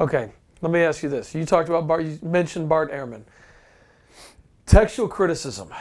Okay, 0.00 0.32
let 0.60 0.72
me 0.72 0.80
ask 0.80 1.02
you 1.02 1.08
this. 1.08 1.34
You 1.34 1.44
talked 1.44 1.68
about 1.68 1.86
Bart. 1.86 2.04
You 2.04 2.18
mentioned 2.22 2.68
Bart 2.68 2.92
Ehrman. 2.92 3.22
Textual 4.66 5.08
criticism 5.08 5.72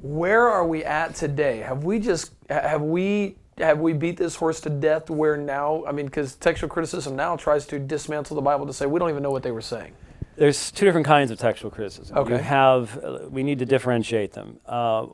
where 0.00 0.48
are 0.48 0.64
we 0.64 0.84
at 0.84 1.16
today? 1.16 1.58
Have 1.58 1.82
we 1.82 1.98
just 1.98 2.32
have 2.48 2.82
we 2.82 3.36
have 3.60 3.78
we 3.78 3.92
beat 3.92 4.16
this 4.16 4.34
horse 4.36 4.60
to 4.60 4.70
death 4.70 5.10
where 5.10 5.36
now 5.36 5.84
i 5.86 5.92
mean 5.92 6.06
because 6.06 6.36
textual 6.36 6.68
criticism 6.68 7.16
now 7.16 7.36
tries 7.36 7.66
to 7.66 7.78
dismantle 7.78 8.36
the 8.36 8.42
bible 8.42 8.66
to 8.66 8.72
say 8.72 8.86
we 8.86 8.98
don't 8.98 9.10
even 9.10 9.22
know 9.22 9.30
what 9.30 9.42
they 9.42 9.50
were 9.50 9.60
saying 9.60 9.92
there's 10.38 10.70
two 10.70 10.84
different 10.84 11.06
kinds 11.06 11.30
of 11.30 11.38
textual 11.38 11.70
criticism 11.70 12.16
okay. 12.16 12.34
you 12.34 12.38
have 12.38 12.98
uh, 13.02 13.20
we 13.28 13.42
need 13.42 13.58
to 13.58 13.66
differentiate 13.66 14.32
them 14.32 14.58
uh, 14.66 15.06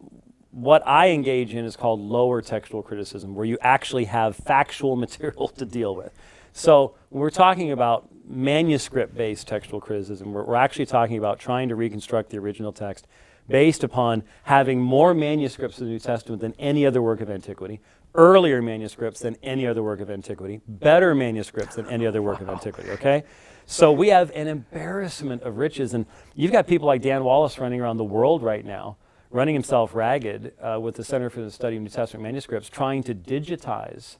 what 0.51 0.87
i 0.87 1.09
engage 1.09 1.55
in 1.55 1.65
is 1.65 1.77
called 1.77 2.01
lower 2.01 2.41
textual 2.41 2.83
criticism 2.83 3.35
where 3.35 3.47
you 3.47 3.59
actually 3.61 4.05
have 4.05 4.37
factual 4.37 4.97
material 5.05 5.49
to 5.49 5.65
deal 5.65 5.95
with 5.95 6.13
so 6.53 6.95
when 7.11 7.21
we're 7.21 7.31
talking 7.31 7.73
about 7.73 8.09
manuscript 8.27 9.15
based 9.15 9.49
textual 9.49 9.81
criticism 9.81 10.33
we're, 10.33 10.45
we're 10.45 10.55
actually 10.55 10.87
talking 10.87 11.19
about 11.19 11.39
trying 11.39 11.69
to 11.69 11.75
reconstruct 11.75 12.31
the 12.31 12.39
original 12.39 12.73
text 12.73 13.07
based 13.49 13.85
upon 13.85 14.23
having 14.45 14.81
more 14.81 15.15
manuscripts 15.15 15.79
of 15.79 15.85
the 15.85 15.91
New 15.91 15.99
Testament 15.99 16.41
than 16.41 16.55
any 16.59 16.87
other 16.87 17.03
work 17.03 17.21
of 17.21 17.31
antiquity, 17.31 17.81
earlier 18.15 18.63
manuscripts 18.63 19.21
than 19.21 19.37
any 19.43 19.67
other 19.67 19.83
work 19.83 20.01
of 20.01 20.11
antiquity, 20.11 20.61
better 20.67 21.15
manuscripts 21.15 21.77
than 21.77 21.87
any 21.89 22.07
other 22.07 22.23
work 22.23 22.41
of 22.41 22.49
antiquity, 22.49 22.91
okay? 22.91 23.25
So 23.67 23.93
we 23.93 24.09
have 24.09 24.31
an 24.35 24.47
embarrassment 24.47 25.43
of 25.43 25.57
riches. 25.59 25.95
And 25.95 26.07
you've 26.35 26.53
got 26.53 26.67
people 26.67 26.87
like 26.87 27.03
Dan 27.03 27.25
Wallace 27.25 27.59
running 27.59 27.81
around 27.81 27.97
the 27.97 28.05
world 28.05 28.43
right 28.43 28.65
now, 28.65 28.97
running 29.31 29.55
himself 29.55 29.95
ragged 29.95 30.53
uh, 30.61 30.79
with 30.81 30.97
the 30.97 31.05
Center 31.05 31.31
for 31.31 31.41
the 31.41 31.51
Study 31.51 31.77
of 31.77 31.83
New 31.83 31.89
Testament 31.89 32.23
Manuscripts, 32.25 32.69
trying 32.69 33.03
to 33.05 33.15
digitize 33.15 34.17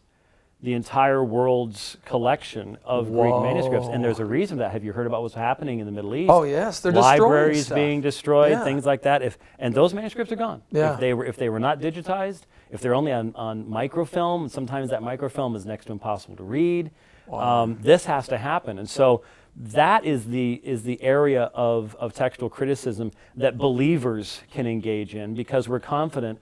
the 0.63 0.73
entire 0.73 1.23
world's 1.23 1.99
collection 2.07 2.79
of 2.87 3.09
Greek 3.13 3.35
manuscripts. 3.43 3.87
And 3.87 4.03
there's 4.03 4.19
a 4.19 4.25
reason 4.25 4.57
for 4.57 4.61
that. 4.63 4.73
Have 4.73 4.83
you 4.83 4.93
heard 4.95 5.07
about 5.07 5.21
what's 5.21 5.35
happening 5.35 5.79
in 5.79 5.85
the 5.85 5.93
Middle 5.93 6.15
East? 6.15 6.31
Oh 6.31 6.45
yes, 6.45 6.81
they're 6.81 6.91
destroying 6.91 7.21
libraries 7.21 7.69
being 7.69 8.01
destroyed, 8.01 8.53
Yeah. 8.53 8.65
things 8.65 8.87
like 8.87 9.03
that. 9.03 9.21
If 9.21 9.37
and 9.59 9.75
those 9.75 9.93
manuscripts 9.93 10.33
are 10.33 10.37
gone. 10.37 10.63
Yeah. 10.71 10.95
If 10.95 11.01
they 11.01 11.13
were 11.13 11.27
if 11.27 11.37
they 11.37 11.51
were 11.51 11.59
not 11.61 11.81
digitized, 11.81 12.43
if 12.71 12.81
they're 12.81 12.95
only 12.95 13.13
on, 13.13 13.35
on 13.37 13.69
microfilm, 13.69 14.49
sometimes 14.49 14.89
that 14.89 15.03
microfilm 15.03 15.55
is 15.55 15.67
next 15.67 15.85
to 15.87 15.93
impossible 15.93 16.37
to 16.37 16.45
read. 16.45 16.91
Um, 17.33 17.79
this 17.81 18.05
has 18.05 18.29
to 18.29 18.39
happen, 18.39 18.79
and 18.79 18.89
so 18.89 19.23
that 19.57 20.05
is 20.05 20.27
the 20.27 20.61
is 20.65 20.83
the 20.83 21.01
area 21.03 21.45
of, 21.55 21.95
of 21.99 22.13
textual 22.13 22.51
criticism 22.51 23.13
that 23.37 23.57
believers 23.57 24.41
can 24.51 24.67
engage 24.67 25.15
in 25.15 25.35
because 25.35 25.69
we're 25.69 25.81
confident 25.81 26.41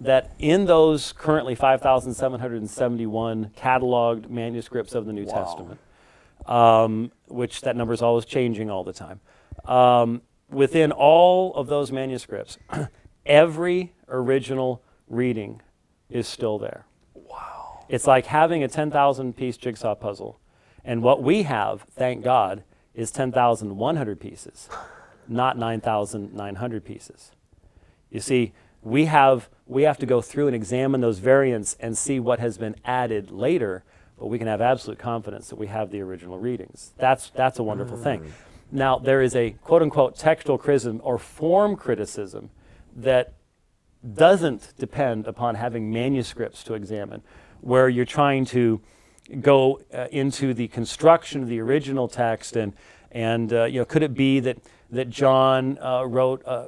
that 0.00 0.32
in 0.38 0.64
those 0.64 1.12
currently 1.12 1.54
5,771 1.54 3.50
cataloged 3.56 4.28
manuscripts 4.30 4.94
of 4.94 5.06
the 5.06 5.12
New 5.12 5.24
Testament, 5.24 5.80
um, 6.46 7.10
which 7.26 7.62
that 7.62 7.76
number 7.76 7.92
is 7.92 8.02
always 8.02 8.24
changing 8.24 8.70
all 8.70 8.84
the 8.84 8.92
time. 8.92 9.20
Um, 9.64 10.22
within 10.50 10.92
all 10.92 11.54
of 11.54 11.66
those 11.66 11.90
manuscripts, 11.90 12.58
every 13.26 13.92
original 14.08 14.82
reading 15.08 15.62
is 16.10 16.26
still 16.28 16.58
there. 16.58 16.84
It's 17.88 18.06
like 18.06 18.26
having 18.26 18.62
a 18.62 18.68
10,000 18.68 19.36
piece 19.36 19.56
jigsaw 19.56 19.94
puzzle. 19.94 20.40
And 20.84 21.02
what 21.02 21.22
we 21.22 21.42
have, 21.42 21.82
thank 21.90 22.22
God, 22.22 22.62
is 22.94 23.10
10,100 23.10 24.20
pieces, 24.20 24.68
not 25.26 25.56
9,900 25.56 26.84
pieces. 26.84 27.32
You 28.10 28.20
see, 28.20 28.52
we 28.82 29.06
have, 29.06 29.48
we 29.66 29.82
have 29.82 29.98
to 29.98 30.06
go 30.06 30.20
through 30.20 30.46
and 30.46 30.56
examine 30.56 31.00
those 31.00 31.18
variants 31.18 31.76
and 31.80 31.96
see 31.96 32.20
what 32.20 32.38
has 32.38 32.58
been 32.58 32.76
added 32.84 33.30
later, 33.30 33.84
but 34.18 34.26
we 34.26 34.38
can 34.38 34.46
have 34.46 34.60
absolute 34.60 34.98
confidence 34.98 35.48
that 35.48 35.56
we 35.56 35.66
have 35.66 35.90
the 35.90 36.00
original 36.00 36.38
readings. 36.38 36.92
That's, 36.96 37.30
that's 37.30 37.58
a 37.58 37.62
wonderful 37.62 37.96
thing. 37.96 38.20
Mm. 38.20 38.30
Now, 38.70 38.98
there 38.98 39.22
is 39.22 39.34
a 39.34 39.50
quote 39.62 39.82
unquote 39.82 40.16
textual 40.16 40.58
criticism 40.58 41.00
or 41.02 41.18
form 41.18 41.76
criticism 41.76 42.50
that 42.96 43.34
doesn't 44.14 44.74
depend 44.78 45.26
upon 45.26 45.54
having 45.54 45.90
manuscripts 45.90 46.62
to 46.64 46.74
examine, 46.74 47.22
where 47.60 47.88
you're 47.88 48.04
trying 48.04 48.44
to 48.46 48.80
go 49.40 49.80
uh, 49.92 50.06
into 50.10 50.54
the 50.54 50.68
construction 50.68 51.42
of 51.42 51.48
the 51.48 51.60
original 51.60 52.08
text 52.08 52.56
and 52.56 52.72
and 53.10 53.52
uh, 53.52 53.64
you 53.64 53.78
know 53.78 53.84
could 53.84 54.02
it 54.02 54.14
be 54.14 54.40
that 54.40 54.58
that 54.90 55.10
John 55.10 55.78
uh, 55.82 56.02
wrote 56.04 56.42
uh, 56.46 56.64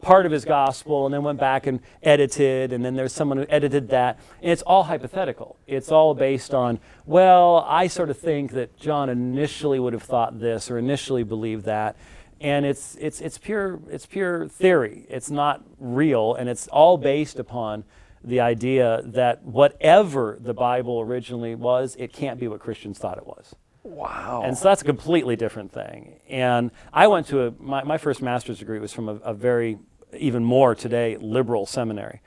part 0.00 0.26
of 0.26 0.32
his 0.32 0.44
gospel 0.44 1.06
and 1.06 1.14
then 1.14 1.24
went 1.24 1.40
back 1.40 1.66
and 1.66 1.80
edited 2.04 2.72
and 2.72 2.84
then 2.84 2.94
there's 2.94 3.12
someone 3.12 3.38
who 3.38 3.46
edited 3.48 3.88
that? 3.88 4.20
And 4.40 4.52
it's 4.52 4.62
all 4.62 4.84
hypothetical. 4.84 5.56
It's 5.66 5.90
all 5.90 6.14
based 6.14 6.54
on 6.54 6.78
well 7.04 7.64
I 7.68 7.88
sort 7.88 8.10
of 8.10 8.18
think 8.18 8.52
that 8.52 8.76
John 8.76 9.08
initially 9.08 9.80
would 9.80 9.92
have 9.92 10.04
thought 10.04 10.38
this 10.38 10.70
or 10.70 10.78
initially 10.78 11.24
believed 11.24 11.64
that. 11.64 11.96
And 12.40 12.64
it's 12.64 12.96
it's 13.00 13.20
it's 13.20 13.38
pure 13.38 13.80
it's 13.88 14.06
pure 14.06 14.48
theory. 14.48 15.06
It's 15.08 15.30
not 15.30 15.62
real 15.78 16.34
and 16.34 16.48
it's 16.48 16.68
all 16.68 16.96
based 16.96 17.38
upon 17.38 17.84
the 18.24 18.40
idea 18.40 19.02
that 19.04 19.44
whatever 19.44 20.38
the 20.40 20.54
Bible 20.54 21.00
originally 21.00 21.54
was, 21.54 21.94
it 21.98 22.12
can't 22.12 22.40
be 22.40 22.48
what 22.48 22.60
Christians 22.60 22.98
thought 22.98 23.18
it 23.18 23.26
was. 23.26 23.54
Wow. 23.82 24.42
And 24.44 24.56
so 24.56 24.64
that's 24.64 24.80
a 24.80 24.84
completely 24.86 25.36
different 25.36 25.70
thing. 25.70 26.20
And 26.28 26.70
I 26.92 27.06
went 27.06 27.26
to 27.28 27.46
a, 27.46 27.50
my, 27.60 27.84
my 27.84 27.98
first 27.98 28.22
master's 28.22 28.58
degree 28.58 28.78
was 28.78 28.92
from 28.92 29.10
a, 29.10 29.14
a 29.16 29.34
very, 29.34 29.78
even 30.16 30.42
more 30.42 30.74
today, 30.74 31.18
liberal 31.20 31.66
seminary. 31.66 32.22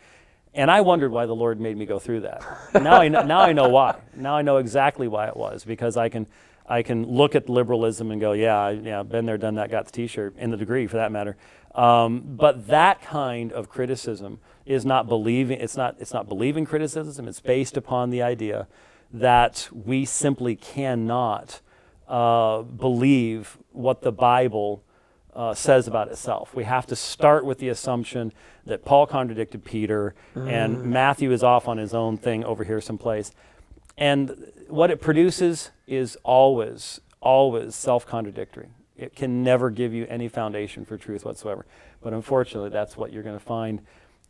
And 0.53 0.69
I 0.69 0.81
wondered 0.81 1.11
why 1.11 1.25
the 1.25 1.35
Lord 1.35 1.59
made 1.59 1.75
me 1.75 1.85
go 1.85 1.97
through 1.97 2.21
that. 2.21 2.43
now, 2.73 3.01
I 3.01 3.07
know, 3.07 3.23
now 3.23 3.39
I 3.39 3.53
know 3.53 3.69
why. 3.69 3.95
Now 4.15 4.37
I 4.37 4.43
know 4.43 4.57
exactly 4.57 5.07
why 5.07 5.27
it 5.27 5.35
was, 5.35 5.65
because 5.65 5.97
I 5.97 6.09
can, 6.09 6.27
I 6.67 6.83
can 6.83 7.05
look 7.05 7.35
at 7.35 7.49
liberalism 7.49 8.11
and 8.11 8.21
go, 8.21 8.33
yeah, 8.33 8.69
yeah, 8.69 9.01
been 9.01 9.25
there, 9.25 9.37
done 9.37 9.55
that, 9.55 9.71
got 9.71 9.85
the 9.85 9.91
T-shirt, 9.91 10.35
and 10.37 10.53
the 10.53 10.57
degree 10.57 10.85
for 10.85 10.97
that 10.97 11.11
matter. 11.11 11.37
Um, 11.77 12.24
but 12.25 12.67
that 12.67 13.01
kind 13.01 13.53
of 13.53 13.69
criticism 13.69 14.39
is 14.65 14.84
not 14.84 15.07
believing. 15.07 15.60
It's 15.60 15.77
not. 15.77 15.96
It's 16.00 16.13
not 16.13 16.27
believing 16.27 16.65
criticism. 16.65 17.27
It's 17.27 17.39
based 17.39 17.77
upon 17.77 18.10
the 18.10 18.22
idea 18.22 18.67
that 19.13 19.69
we 19.72 20.03
simply 20.03 20.55
cannot 20.55 21.62
uh, 22.07 22.63
believe 22.63 23.57
what 23.72 24.01
the 24.01 24.12
Bible 24.12 24.84
uh, 25.34 25.53
says 25.53 25.88
about 25.88 26.10
itself. 26.10 26.53
We 26.55 26.63
have 26.63 26.88
to 26.88 26.96
start 26.96 27.46
with 27.46 27.60
the 27.60 27.69
assumption 27.69 28.34
that 28.65 28.84
Paul 28.84 29.05
contradicted 29.05 29.63
Peter 29.63 30.15
and 30.36 30.84
Matthew 30.84 31.31
is 31.31 31.43
off 31.43 31.67
on 31.67 31.77
his 31.77 31.93
own 31.93 32.17
thing 32.17 32.43
over 32.43 32.63
here 32.63 32.81
someplace. 32.81 33.31
And 33.98 34.51
what 34.67 34.91
it 34.91 35.00
produces 35.00 35.72
is 35.86 36.17
always, 36.24 37.00
always 37.22 37.75
self 37.75 38.05
contradictory. 38.05 38.69
It 38.97 39.15
can 39.15 39.43
never 39.43 39.69
give 39.69 39.93
you 39.93 40.05
any 40.09 40.27
foundation 40.27 40.83
for 40.85 40.97
truth 40.97 41.23
whatsoever. 41.23 41.65
But 42.01 42.13
unfortunately, 42.13 42.69
that's 42.71 42.97
what 42.97 43.13
you're 43.13 43.23
going 43.23 43.37
to 43.37 43.45
find 43.45 43.81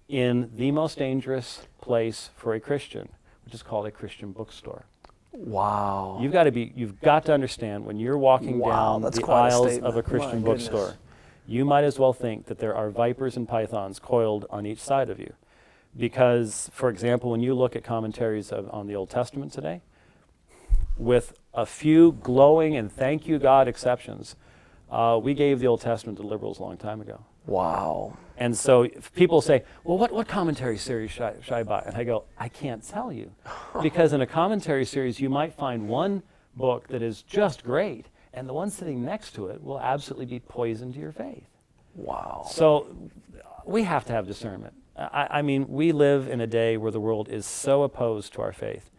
in 0.10 0.52
the 0.56 0.72
most 0.72 0.98
dangerous 0.98 1.68
place 1.82 2.30
for 2.36 2.54
a 2.54 2.60
Christian, 2.60 3.10
which 3.46 3.54
is 3.54 3.64
called 3.64 3.86
a 3.88 3.92
Christian 3.92 4.32
bookstore. 4.32 4.86
wow. 5.34 6.18
You've 6.22 6.32
got 6.34 6.44
to 6.46 6.52
be 6.52 6.74
you've 6.76 7.00
got 7.02 7.26
to 7.26 7.34
understand 7.34 7.86
when 7.86 7.98
you're 7.98 8.18
walking 8.18 8.60
Wow, 8.60 9.00
down 9.00 9.12
the 9.12 9.22
quite 9.22 9.50
a 9.50 9.52
aisles 9.54 9.78
of 9.80 9.96
a 9.96 10.00
oh 10.00 10.02
Christian 10.02 10.42
My 10.42 10.48
goodness. 10.48 10.70
bookstore, 10.70 10.96
you 11.48 11.64
might 11.66 11.84
as 11.84 11.98
well 12.00 12.14
think 12.14 12.46
that 12.48 12.60
there 12.60 12.76
are 12.76 12.90
vipers 12.90 13.38
and 13.38 13.48
pythons 13.48 14.00
coiled 14.00 14.46
on 14.50 14.66
each 14.66 14.80
side 14.80 15.10
of 15.10 15.20
you. 15.20 15.34
Because, 15.96 16.70
for 16.74 16.90
example, 16.90 17.32
when 17.32 17.40
you 17.42 17.54
look 17.56 17.76
at 17.76 17.84
commentaries 17.84 18.52
of, 18.52 18.70
on 18.72 18.88
the 18.88 18.96
Old 18.96 19.10
Testament 19.10 19.52
today, 19.54 19.82
with 20.98 21.34
a 21.54 21.66
few 21.66 22.12
glowing 22.12 22.76
and 22.76 22.92
thank 22.92 23.28
you 23.28 23.40
God 23.40 23.68
exceptions, 23.68 24.36
uh, 24.92 25.20
we 25.22 25.34
gave 25.34 25.60
the 25.60 25.68
Old 25.68 25.82
Testament 25.82 26.18
to 26.20 26.26
liberals 26.26 26.60
a 26.60 26.64
long 26.64 26.78
time 26.78 27.02
ago. 27.02 27.24
wow. 27.46 28.18
And 28.40 28.56
so 28.56 28.84
if 28.84 29.12
people 29.14 29.42
say, 29.42 29.64
well, 29.84 29.98
what, 29.98 30.12
what 30.12 30.28
commentary 30.28 30.78
series 30.78 31.10
should 31.10 31.24
I, 31.24 31.34
should 31.42 31.54
I 31.54 31.64
buy? 31.64 31.82
And 31.88 31.96
I 31.96 32.04
go, 32.04 32.26
I 32.38 32.50
can't 32.50 32.88
tell 32.88 33.12
you. 33.12 33.32
because 33.82 34.14
in 34.14 34.22
a 34.22 34.28
commentary 34.28 34.86
series, 34.86 35.20
you 35.20 35.28
might 35.28 35.56
find 35.56 35.88
one 35.90 36.22
book 36.56 36.88
that 36.90 37.02
is 37.02 37.24
just 37.24 37.64
great, 37.64 38.06
and 38.34 38.48
the 38.48 38.54
one 38.54 38.70
sitting 38.70 39.04
next 39.04 39.34
to 39.36 39.48
it 39.48 39.64
will 39.64 39.80
absolutely 39.80 40.28
be 40.28 40.40
poison 40.40 40.94
to 40.94 41.00
your 41.00 41.12
faith. 41.12 41.48
Wow. 41.96 42.46
So 42.52 42.96
we 43.66 43.84
have 43.84 44.06
to 44.06 44.14
have 44.14 44.28
discernment. 44.28 44.76
I, 44.96 45.28
I 45.30 45.42
mean, 45.42 45.68
we 45.68 45.92
live 45.92 46.28
in 46.28 46.42
a 46.42 46.48
day 46.48 46.78
where 46.78 46.92
the 46.92 47.00
world 47.00 47.30
is 47.30 47.46
so 47.46 47.84
opposed 47.84 48.34
to 48.34 48.42
our 48.42 48.54
faith 48.54 48.90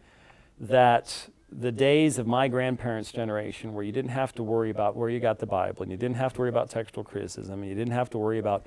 that 0.59 1.29
the 1.51 1.71
days 1.71 2.17
of 2.17 2.27
my 2.27 2.47
grandparents' 2.47 3.11
generation, 3.11 3.73
where 3.73 3.83
you 3.83 3.91
didn't 3.91 4.11
have 4.11 4.33
to 4.35 4.43
worry 4.43 4.69
about 4.69 4.95
where 4.95 5.09
you 5.09 5.19
got 5.19 5.39
the 5.39 5.45
Bible, 5.45 5.83
and 5.83 5.91
you 5.91 5.97
didn't 5.97 6.17
have 6.17 6.33
to 6.33 6.39
worry 6.41 6.49
about 6.49 6.69
textual 6.69 7.03
criticism, 7.03 7.61
and 7.61 7.69
you 7.69 7.75
didn't 7.75 7.93
have 7.93 8.09
to 8.11 8.17
worry 8.17 8.39
about 8.39 8.65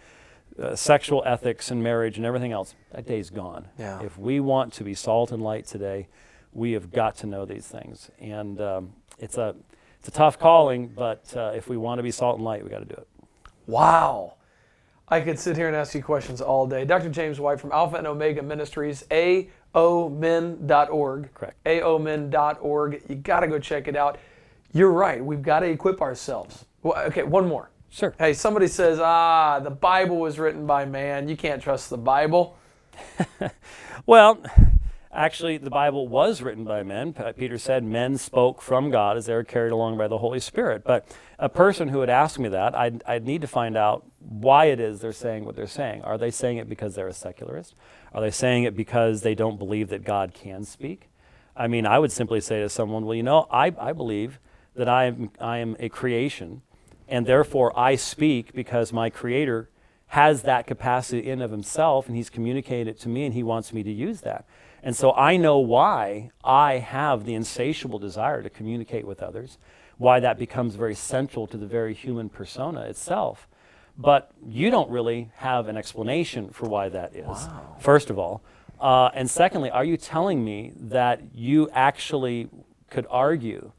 uh, 0.59 0.77
sexual 0.77 1.23
ethics 1.25 1.71
and 1.71 1.83
marriage 1.83 2.17
and 2.17 2.27
everything 2.27 2.53
else, 2.53 2.75
that 2.93 3.07
day's 3.07 3.31
gone. 3.31 3.69
Yeah. 3.79 4.03
If 4.03 4.19
we 4.19 4.41
want 4.41 4.73
to 4.75 4.85
be 4.85 4.95
salt 4.95 5.33
and 5.33 5.43
light 5.43 5.67
today, 5.67 6.09
we 6.53 6.73
have 6.73 6.91
got 6.91 7.17
to 7.19 7.27
know 7.27 7.45
these 7.45 7.67
things. 7.67 8.11
And 8.21 8.61
um, 8.61 8.93
it's, 9.19 9.39
a, 9.39 9.55
it's 9.99 10.09
a 10.09 10.11
tough 10.11 10.39
calling, 10.39 10.89
but 10.89 11.33
uh, 11.37 11.53
if 11.55 11.69
we 11.69 11.77
want 11.77 11.99
to 12.01 12.03
be 12.03 12.11
salt 12.11 12.37
and 12.37 12.45
light, 12.45 12.63
we 12.63 12.71
got 12.71 12.81
to 12.81 12.85
do 12.85 12.95
it. 12.95 13.09
Wow. 13.67 14.35
I 15.09 15.21
could 15.21 15.39
sit 15.39 15.57
here 15.57 15.69
and 15.69 15.77
ask 15.77 15.95
you 15.95 16.03
questions 16.03 16.41
all 16.41 16.67
day. 16.67 16.85
Dr. 16.85 17.09
James 17.09 17.41
White 17.41 17.61
from 17.61 17.73
Alpha 17.73 17.97
and 17.97 18.07
Omega 18.07 18.43
Ministries, 18.43 19.05
aomin.org. 19.75 21.35
Correct. 21.35 21.65
aomin.org. 21.65 23.03
You 23.09 23.15
got 23.17 23.41
to 23.41 23.49
go 23.49 23.59
check 23.59 23.89
it 23.89 23.97
out. 23.97 24.19
You're 24.73 24.93
right. 24.93 25.25
We've 25.25 25.43
got 25.43 25.61
to 25.61 25.67
equip 25.67 26.01
ourselves. 26.01 26.65
Well, 26.83 26.99
okay, 27.07 27.23
one 27.23 27.47
more. 27.47 27.71
Sure. 27.91 28.15
Hey, 28.19 28.33
somebody 28.33 28.69
says, 28.69 28.99
ah, 29.01 29.61
the 29.61 29.71
Bible 29.71 30.19
was 30.19 30.39
written 30.39 30.67
by 30.67 30.87
man. 30.87 31.29
You 31.29 31.37
can't 31.37 31.63
trust 31.63 31.91
the 31.91 31.99
Bible. 31.99 32.57
Well, 34.05 34.43
actually, 35.13 35.59
the 35.59 35.71
Bible 35.71 36.09
was 36.09 36.43
written 36.43 36.65
by 36.65 36.83
men. 36.83 37.15
Peter 37.37 37.57
said 37.57 37.85
men 37.85 38.19
spoke 38.19 38.61
from 38.61 38.91
God 38.91 39.17
as 39.17 39.27
they 39.27 39.35
were 39.35 39.45
carried 39.45 39.71
along 39.71 39.97
by 39.97 40.09
the 40.09 40.19
Holy 40.19 40.41
Spirit. 40.41 40.83
But 40.85 41.07
a 41.39 41.49
person 41.49 41.89
who 41.89 41.99
would 41.99 42.11
ask 42.11 42.39
me 42.39 42.49
that, 42.49 42.75
I'd, 42.75 43.05
I'd 43.07 43.25
need 43.25 43.43
to 43.43 43.47
find 43.47 43.77
out 43.77 44.05
why 44.19 44.67
it 44.67 44.81
is 44.81 45.01
they're 45.01 45.13
saying 45.13 45.45
what 45.45 45.55
they're 45.55 45.67
saying. 45.69 46.03
Are 46.03 46.19
they 46.19 46.33
saying 46.33 46.59
it 46.59 46.69
because 46.69 46.97
they're 46.97 47.09
a 47.09 47.13
secularist? 47.13 47.77
Are 48.15 48.21
they 48.21 48.31
saying 48.31 48.65
it 48.65 48.77
because 48.77 49.23
they 49.23 49.35
don't 49.35 49.59
believe 49.59 49.89
that 49.89 50.05
God 50.05 50.35
can 50.35 50.65
speak? 50.65 51.09
I 51.57 51.67
mean, 51.67 51.87
I 51.87 51.99
would 51.99 52.13
simply 52.13 52.41
say 52.41 52.61
to 52.61 52.69
someone, 52.69 53.05
well, 53.05 53.15
you 53.15 53.23
know, 53.23 53.47
I, 53.51 53.75
I 53.79 53.93
believe 53.93 54.39
that 54.75 54.89
I 54.89 55.05
am, 55.05 55.31
I 55.41 55.59
am 55.59 55.77
a 55.79 55.89
creation, 55.89 56.63
and 57.09 57.27
therefore 57.27 57.79
I 57.79 57.97
speak 57.97 58.55
because 58.55 58.93
my 58.93 59.11
Creator 59.11 59.69
has 60.09 60.43
that 60.43 60.67
capacity 60.67 61.29
in 61.29 61.41
of 61.41 61.51
himself 61.51 62.07
and 62.07 62.17
he's 62.17 62.29
communicated 62.29 62.87
it 62.89 63.01
to 63.01 63.09
me 63.09 63.25
and 63.25 63.35
he 63.35 63.43
wants 63.43 63.73
me 63.73 63.83
to 63.83 63.91
use 63.91 64.21
that. 64.21 64.45
And 64.83 64.95
so 64.95 65.13
I 65.13 65.37
know 65.37 65.59
why 65.59 66.31
I 66.45 66.75
have 66.79 67.25
the 67.25 67.35
insatiable 67.35 67.99
desire 67.99 68.43
to 68.43 68.51
communicate 68.51 69.07
with 69.07 69.23
others, 69.23 69.57
why 69.97 70.21
that 70.21 70.39
becomes 70.39 70.75
very 70.75 70.95
central 70.95 71.47
to 71.47 71.57
the 71.57 71.67
very 71.67 71.95
human 71.95 72.29
persona 72.29 72.83
itself. 72.83 73.49
But 73.97 74.31
you 74.47 74.71
don't 74.71 74.91
really 74.91 75.31
have 75.37 75.69
an 75.69 75.77
explanation 75.77 76.51
for 76.51 76.67
why 76.69 76.89
that 76.89 77.15
is, 77.15 77.49
first 77.79 78.11
of 78.11 78.19
all. 78.19 78.43
Uh, 78.81 79.11
and 79.15 79.31
secondly, 79.31 79.71
are 79.71 79.85
you 79.85 79.97
telling 79.97 80.45
me 80.45 80.73
that 80.77 81.21
you 81.35 81.69
actually 81.73 82.49
could 82.91 83.07
argue 83.11 83.73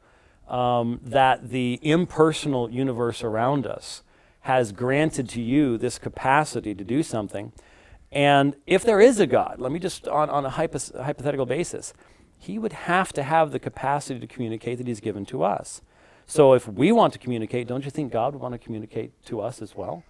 um, 0.48 1.00
that 1.02 1.50
the 1.50 1.78
impersonal 1.82 2.70
universe 2.70 3.22
around 3.22 3.66
us 3.66 4.02
has 4.40 4.72
granted 4.72 5.28
to 5.30 5.42
you 5.42 5.76
this 5.76 5.98
capacity 5.98 6.74
to 6.74 6.84
do 6.84 7.02
something? 7.02 7.52
And 8.12 8.54
if 8.66 8.84
there 8.84 9.00
is 9.00 9.18
a 9.18 9.26
God, 9.26 9.56
let 9.58 9.72
me 9.72 9.78
just, 9.78 10.06
on, 10.06 10.30
on 10.30 10.46
a 10.46 10.50
hypo- 10.50 11.02
hypothetical 11.02 11.46
basis, 11.46 11.92
he 12.38 12.58
would 12.58 12.72
have 12.72 13.12
to 13.14 13.22
have 13.22 13.50
the 13.50 13.58
capacity 13.58 14.20
to 14.20 14.26
communicate 14.26 14.78
that 14.78 14.86
he's 14.86 15.00
given 15.00 15.26
to 15.26 15.42
us. 15.42 15.82
So 16.26 16.54
if 16.54 16.66
we 16.66 16.92
want 16.92 17.12
to 17.12 17.18
communicate, 17.18 17.66
don't 17.66 17.84
you 17.84 17.90
think 17.90 18.12
God 18.12 18.32
would 18.32 18.42
want 18.42 18.52
to 18.52 18.58
communicate 18.58 19.12
to 19.26 19.40
us 19.40 19.60
as 19.60 19.74
well? 19.76 20.04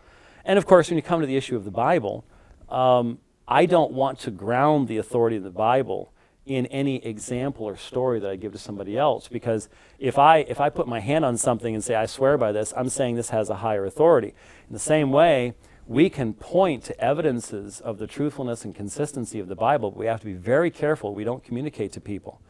And 0.44 0.58
of 0.58 0.66
course, 0.66 0.90
when 0.90 0.96
you 0.96 1.02
come 1.02 1.20
to 1.20 1.26
the 1.26 1.36
issue 1.36 1.56
of 1.56 1.64
the 1.64 1.70
Bible, 1.70 2.24
um, 2.68 3.18
I 3.48 3.66
don't 3.66 3.92
want 3.92 4.18
to 4.20 4.30
ground 4.30 4.88
the 4.88 4.98
authority 4.98 5.36
of 5.36 5.42
the 5.42 5.50
Bible 5.50 6.12
in 6.46 6.66
any 6.66 7.04
example 7.04 7.66
or 7.66 7.76
story 7.76 8.20
that 8.20 8.30
I 8.30 8.36
give 8.36 8.52
to 8.52 8.58
somebody 8.58 8.98
else 8.98 9.28
because 9.28 9.68
if 9.98 10.18
I 10.18 10.38
if 10.38 10.60
I 10.60 10.68
put 10.68 10.86
my 10.86 11.00
hand 11.00 11.24
on 11.24 11.38
something 11.38 11.74
and 11.74 11.82
say 11.82 11.94
I 11.94 12.06
swear 12.06 12.36
by 12.36 12.52
this, 12.52 12.72
I'm 12.76 12.90
saying 12.90 13.16
this 13.16 13.30
has 13.30 13.48
a 13.48 13.56
higher 13.56 13.86
authority. 13.86 14.34
In 14.68 14.72
the 14.72 14.78
same 14.78 15.10
way, 15.10 15.54
we 15.86 16.10
can 16.10 16.34
point 16.34 16.84
to 16.84 17.00
evidences 17.00 17.80
of 17.80 17.98
the 17.98 18.06
truthfulness 18.06 18.64
and 18.64 18.74
consistency 18.74 19.40
of 19.40 19.48
the 19.48 19.56
Bible, 19.56 19.90
but 19.90 19.98
we 19.98 20.06
have 20.06 20.20
to 20.20 20.26
be 20.26 20.34
very 20.34 20.70
careful 20.70 21.14
we 21.14 21.24
don't 21.24 21.42
communicate 21.42 21.92
to 21.92 22.00
people 22.00 22.40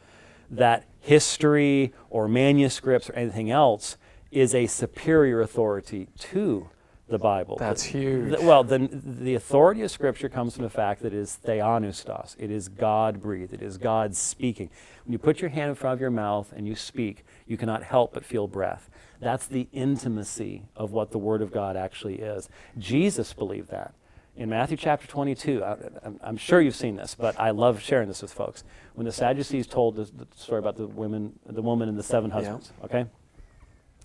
that 0.57 0.85
history 1.01 1.93
or 2.11 2.29
manuscripts 2.29 3.11
or 3.11 3.15
anything 3.15 3.51
else 3.51 3.97
is 4.31 4.55
a 4.55 4.67
superior 4.67 5.41
authority 5.41 6.09
to 6.19 6.69
the 7.09 7.19
Bible. 7.19 7.57
That's 7.59 7.83
The- 7.85 7.99
huge. 7.99 8.31
the- 8.39 8.43
well, 8.47 8.65
the, 8.65 8.79
the 8.79 9.35
authority 9.35 9.83
of 9.83 9.91
Scripture 9.91 10.29
comes 10.31 10.55
from 10.55 10.65
the 10.65 10.71
fact 10.71 11.03
that 11.03 11.13
it 11.13 11.19
is 11.19 11.39
theopneustos. 11.45 12.35
It 12.39 12.51
is 12.51 12.69
God 12.69 13.21
breathed. 13.21 13.53
It 13.53 13.63
is 13.63 13.77
God 13.77 14.17
speaking. 14.17 14.71
When 15.05 15.13
you 15.13 15.19
put 15.19 15.41
your 15.43 15.51
hand 15.51 15.69
in 15.69 15.75
front 15.75 15.93
of 15.95 16.01
your 16.01 16.11
mouth 16.11 16.53
and 16.57 16.67
you 16.67 16.75
speak, 16.75 17.25
you 17.47 17.57
cannot 17.59 17.83
help 17.83 18.15
but 18.15 18.25
feel 18.25 18.49
breath. 18.49 18.89
That's 19.21 19.47
the 19.47 19.69
intimacy 19.73 20.65
of 20.75 20.93
what 20.93 21.11
the 21.11 21.19
Word 21.19 21.43
of 21.43 21.53
God 21.53 21.77
actually 21.77 22.17
is. 22.21 22.49
Jesus 22.79 23.33
believed 23.35 23.71
that. 23.71 23.95
In 24.37 24.49
Matthew 24.51 24.77
chapter 24.77 25.07
22, 25.07 25.63
I, 25.63 25.77
I'm, 26.05 26.19
I'm 26.23 26.37
sure 26.37 26.61
you've 26.61 26.75
seen 26.75 26.97
this, 26.97 27.15
but 27.15 27.39
I 27.39 27.51
love 27.51 27.81
sharing 27.81 28.09
this 28.09 28.21
with 28.21 28.33
folks. 28.33 28.65
When 28.95 29.05
the 29.05 29.13
Sadducees 29.13 29.67
told 29.69 29.95
the, 29.95 30.05
the 30.05 30.27
story 30.35 30.59
about 30.59 30.77
the 30.77 30.89
women, 30.89 31.39
the 31.47 31.63
woman 31.63 31.89
and 31.89 31.97
the 31.97 32.03
seven 32.03 32.31
Yeah. 32.31 32.37
husbands, 32.37 32.73
okay? 32.85 33.07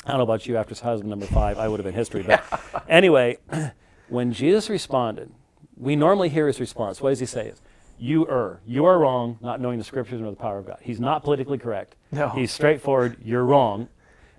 I 0.06 0.10
don't 0.10 0.18
know 0.18 0.24
about 0.24 0.46
you 0.46 0.56
after 0.58 0.76
husband 0.76 1.10
number 1.10 1.26
five, 1.26 1.58
I 1.58 1.68
would 1.68 1.80
have 1.80 1.86
been 1.86 1.96
history. 1.96 2.22
But 2.22 2.44
anyway, 2.90 3.38
when 4.08 4.32
Jesus 4.32 4.70
responded, 4.70 5.32
we 5.76 5.96
normally 5.96 6.30
hear 6.30 6.46
his 6.46 6.60
response. 6.60 7.02
What 7.02 7.10
does 7.10 7.20
he 7.20 7.26
say? 7.26 7.48
Is, 7.48 7.62
you 7.98 8.30
err. 8.30 8.62
You 8.66 8.86
are 8.86 9.00
wrong, 9.00 9.40
not 9.42 9.60
knowing 9.60 9.78
the 9.78 9.84
scriptures 9.84 10.22
nor 10.22 10.30
the 10.30 10.38
power 10.38 10.60
of 10.60 10.68
God. 10.68 10.78
He's 10.82 11.00
not 11.00 11.24
politically 11.24 11.58
correct. 11.58 11.96
No. 12.12 12.30
He's 12.30 12.52
straightforward. 12.52 13.18
You're 13.24 13.44
wrong. 13.44 13.90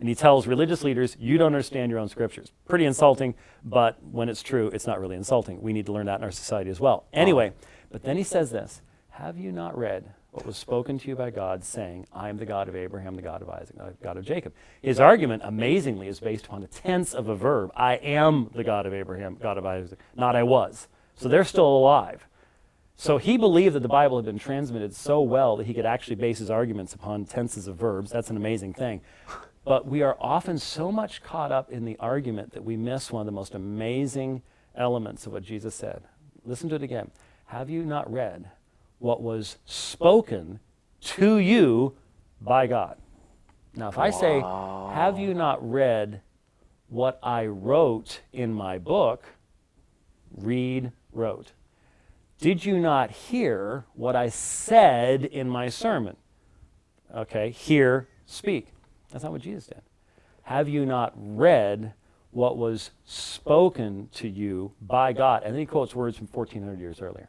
And 0.00 0.08
he 0.08 0.14
tells 0.14 0.46
religious 0.46 0.82
leaders, 0.82 1.14
you 1.20 1.36
don't 1.36 1.48
understand 1.48 1.90
your 1.90 2.00
own 2.00 2.08
scriptures. 2.08 2.52
Pretty 2.66 2.86
insulting, 2.86 3.34
but 3.62 4.02
when 4.02 4.30
it's 4.30 4.42
true, 4.42 4.68
it's 4.68 4.86
not 4.86 4.98
really 4.98 5.14
insulting. 5.14 5.60
We 5.60 5.74
need 5.74 5.86
to 5.86 5.92
learn 5.92 6.06
that 6.06 6.20
in 6.20 6.24
our 6.24 6.30
society 6.30 6.70
as 6.70 6.80
well. 6.80 7.04
Anyway, 7.12 7.52
but 7.90 8.02
then 8.02 8.16
he 8.16 8.22
says 8.22 8.50
this 8.50 8.80
Have 9.10 9.36
you 9.36 9.52
not 9.52 9.76
read 9.76 10.14
what 10.30 10.46
was 10.46 10.56
spoken 10.56 10.98
to 10.98 11.08
you 11.08 11.16
by 11.16 11.28
God, 11.28 11.62
saying, 11.62 12.06
I 12.14 12.30
am 12.30 12.38
the 12.38 12.46
God 12.46 12.66
of 12.66 12.76
Abraham, 12.76 13.14
the 13.14 13.22
God 13.22 13.42
of 13.42 13.50
Isaac, 13.50 13.76
the 13.76 13.94
God 14.02 14.16
of 14.16 14.24
Jacob? 14.24 14.54
His 14.80 14.98
argument, 14.98 15.42
amazingly, 15.44 16.08
is 16.08 16.18
based 16.18 16.46
upon 16.46 16.62
the 16.62 16.68
tense 16.68 17.12
of 17.12 17.28
a 17.28 17.36
verb 17.36 17.70
I 17.76 17.94
am 17.96 18.50
the 18.54 18.64
God 18.64 18.86
of 18.86 18.94
Abraham, 18.94 19.36
God 19.40 19.58
of 19.58 19.66
Isaac, 19.66 19.98
not 20.16 20.34
I 20.34 20.44
was. 20.44 20.88
So 21.14 21.28
they're 21.28 21.44
still 21.44 21.66
alive. 21.68 22.26
So 22.96 23.18
he 23.18 23.36
believed 23.36 23.74
that 23.74 23.80
the 23.80 23.88
Bible 23.88 24.16
had 24.16 24.24
been 24.24 24.38
transmitted 24.38 24.94
so 24.94 25.20
well 25.20 25.56
that 25.56 25.66
he 25.66 25.74
could 25.74 25.86
actually 25.86 26.16
base 26.16 26.38
his 26.38 26.50
arguments 26.50 26.94
upon 26.94 27.26
tenses 27.26 27.66
of 27.66 27.76
verbs. 27.76 28.10
That's 28.10 28.30
an 28.30 28.36
amazing 28.36 28.72
thing. 28.74 29.02
But 29.64 29.86
we 29.86 30.02
are 30.02 30.16
often 30.20 30.58
so 30.58 30.90
much 30.90 31.22
caught 31.22 31.52
up 31.52 31.70
in 31.70 31.84
the 31.84 31.96
argument 31.98 32.52
that 32.52 32.64
we 32.64 32.76
miss 32.76 33.10
one 33.10 33.20
of 33.20 33.26
the 33.26 33.32
most 33.32 33.54
amazing 33.54 34.42
elements 34.74 35.26
of 35.26 35.32
what 35.32 35.42
Jesus 35.42 35.74
said. 35.74 36.02
Listen 36.44 36.68
to 36.70 36.76
it 36.76 36.82
again. 36.82 37.10
Have 37.46 37.68
you 37.68 37.84
not 37.84 38.10
read 38.10 38.50
what 38.98 39.22
was 39.22 39.58
spoken 39.66 40.60
to 41.00 41.36
you 41.38 41.94
by 42.40 42.66
God? 42.66 42.96
Now, 43.74 43.88
if 43.88 43.98
I 43.98 44.10
say, 44.10 44.40
Have 44.40 45.18
you 45.18 45.34
not 45.34 45.58
read 45.68 46.22
what 46.88 47.18
I 47.22 47.46
wrote 47.46 48.20
in 48.32 48.52
my 48.52 48.78
book? 48.78 49.24
Read, 50.36 50.92
wrote. 51.12 51.52
Did 52.38 52.64
you 52.64 52.80
not 52.80 53.10
hear 53.10 53.84
what 53.94 54.16
I 54.16 54.28
said 54.28 55.24
in 55.24 55.48
my 55.48 55.68
sermon? 55.68 56.16
Okay, 57.14 57.50
hear, 57.50 58.08
speak. 58.24 58.68
That's 59.10 59.24
not 59.24 59.32
what 59.32 59.42
Jesus 59.42 59.66
did. 59.66 59.82
Have 60.42 60.68
you 60.68 60.86
not 60.86 61.12
read 61.16 61.94
what 62.30 62.56
was 62.56 62.90
spoken 63.04 64.08
to 64.14 64.28
you 64.28 64.72
by 64.80 65.12
God? 65.12 65.42
And 65.42 65.54
then 65.54 65.60
he 65.60 65.66
quotes 65.66 65.94
words 65.94 66.16
from 66.16 66.28
1400 66.28 66.80
years 66.80 67.00
earlier. 67.00 67.28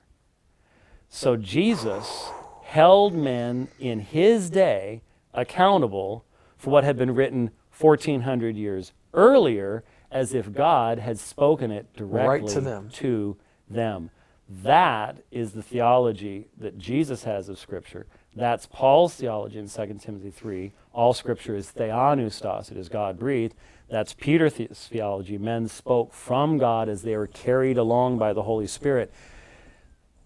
So 1.09 1.35
Jesus 1.35 2.29
held 2.63 3.13
men 3.13 3.67
in 3.79 3.99
his 3.99 4.49
day 4.49 5.01
accountable 5.33 6.25
for 6.57 6.69
what 6.69 6.83
had 6.83 6.97
been 6.97 7.13
written 7.13 7.51
1400 7.77 8.55
years 8.55 8.93
earlier 9.13 9.83
as 10.11 10.33
if 10.33 10.53
God 10.53 10.99
had 10.99 11.17
spoken 11.17 11.71
it 11.71 11.93
directly 11.95 12.53
to 12.53 12.61
them. 12.61 12.89
to 12.93 13.37
them. 13.69 14.09
That 14.47 15.23
is 15.31 15.53
the 15.53 15.63
theology 15.63 16.47
that 16.57 16.77
Jesus 16.77 17.23
has 17.23 17.49
of 17.49 17.57
Scripture. 17.57 18.07
That's 18.35 18.65
Paul's 18.65 19.15
theology 19.15 19.59
in 19.59 19.67
2 19.67 19.99
Timothy 20.01 20.31
3. 20.31 20.71
All 20.93 21.13
Scripture 21.13 21.55
is 21.55 21.71
theopneustos, 21.71 22.71
it 22.71 22.77
is 22.77 22.89
God 22.89 23.19
breathed. 23.19 23.55
That's 23.89 24.13
Peter's 24.13 24.53
theology. 24.53 25.37
Men 25.37 25.67
spoke 25.67 26.13
from 26.13 26.57
God 26.57 26.87
as 26.87 27.01
they 27.01 27.17
were 27.17 27.27
carried 27.27 27.77
along 27.77 28.17
by 28.17 28.31
the 28.31 28.43
Holy 28.43 28.67
Spirit. 28.67 29.11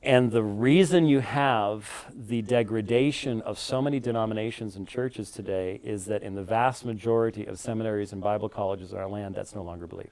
And 0.04 0.32
the 0.32 0.44
reason 0.44 1.08
you 1.08 1.22
have 1.22 2.06
the 2.13 2.44
degradation 2.44 3.41
of 3.41 3.58
so 3.58 3.82
many 3.82 4.00
denominations 4.00 4.76
and 4.76 4.88
churches 4.88 5.32
today 5.32 5.82
is 5.84 6.06
that 6.06 6.22
in 6.22 6.36
the 6.36 6.44
vast 6.44 6.86
majority 6.86 7.46
of 7.46 7.58
seminaries 7.58 8.13
and 8.13 8.22
Bible 8.22 8.50
colleges 8.50 8.91
in 8.91 9.00
our 9.00 9.10
land, 9.10 9.34
that's 9.34 9.56
no 9.56 9.63
longer 9.63 9.88
believed. 9.88 10.12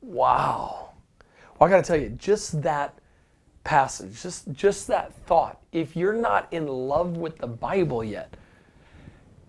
Wow. 0.00 0.94
Well, 1.60 1.68
I 1.68 1.70
got 1.70 1.84
to 1.84 1.86
tell 1.86 2.00
you, 2.00 2.08
just 2.08 2.60
that 2.62 2.98
passage, 3.64 4.22
just 4.22 4.50
just 4.52 4.86
that 4.86 5.12
thought. 5.26 5.60
If 5.72 5.96
you're 5.96 6.12
not 6.12 6.48
in 6.52 6.66
love 6.66 7.16
with 7.16 7.38
the 7.38 7.46
Bible 7.46 8.02
yet, 8.02 8.36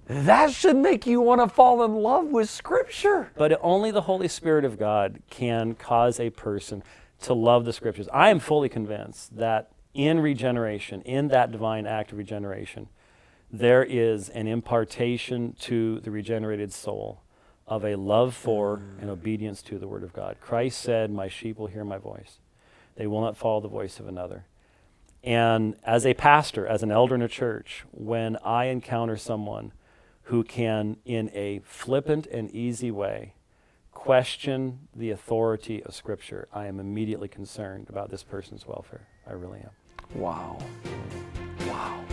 that 0.07 0.51
should 0.51 0.75
make 0.75 1.05
you 1.05 1.21
want 1.21 1.41
to 1.41 1.47
fall 1.47 1.83
in 1.83 1.95
love 1.95 2.25
with 2.25 2.49
Scripture. 2.49 3.31
But 3.35 3.59
only 3.61 3.91
the 3.91 4.01
Holy 4.01 4.27
Spirit 4.27 4.65
of 4.65 4.79
God 4.79 5.21
can 5.29 5.75
cause 5.75 6.19
a 6.19 6.31
person 6.31 6.83
to 7.21 7.33
love 7.33 7.65
the 7.65 7.73
Scriptures. 7.73 8.07
I 8.11 8.29
am 8.29 8.39
fully 8.39 8.69
convinced 8.69 9.37
that 9.37 9.71
in 9.93 10.19
regeneration, 10.19 11.01
in 11.01 11.27
that 11.29 11.51
divine 11.51 11.85
act 11.85 12.11
of 12.11 12.17
regeneration, 12.17 12.87
there 13.51 13.83
is 13.83 14.29
an 14.29 14.47
impartation 14.47 15.53
to 15.59 15.99
the 15.99 16.11
regenerated 16.11 16.71
soul 16.71 17.21
of 17.67 17.85
a 17.85 17.95
love 17.95 18.35
for 18.35 18.81
and 18.99 19.09
obedience 19.09 19.61
to 19.61 19.77
the 19.77 19.87
Word 19.87 20.03
of 20.03 20.13
God. 20.13 20.37
Christ 20.41 20.79
said, 20.81 21.11
My 21.11 21.27
sheep 21.27 21.57
will 21.57 21.67
hear 21.67 21.85
my 21.85 21.97
voice, 21.97 22.39
they 22.99 23.07
will 23.07 23.21
not 23.21 23.37
follow 23.37 23.61
the 23.61 23.69
voice 23.69 24.01
of 24.01 24.09
another. 24.09 24.43
And 25.23 25.77
as 25.85 26.05
a 26.05 26.13
pastor, 26.13 26.67
as 26.67 26.83
an 26.83 26.91
elder 26.91 27.15
in 27.15 27.21
a 27.21 27.29
church, 27.29 27.85
when 27.91 28.35
I 28.43 28.65
encounter 28.65 29.15
someone 29.15 29.71
who 30.23 30.43
can, 30.43 30.97
in 31.05 31.31
a 31.33 31.61
flippant 31.63 32.27
and 32.27 32.51
easy 32.51 32.91
way, 32.91 33.35
question 33.93 34.79
the 34.93 35.11
authority 35.11 35.81
of 35.81 35.95
Scripture, 35.95 36.49
I 36.53 36.65
am 36.65 36.77
immediately 36.77 37.29
concerned 37.29 37.87
about 37.87 38.11
this 38.11 38.21
person's 38.21 38.67
welfare. 38.67 39.07
I 39.25 39.31
really 39.31 39.59
am. 39.59 40.19
Wow. 40.19 40.59
Wow. 41.67 42.03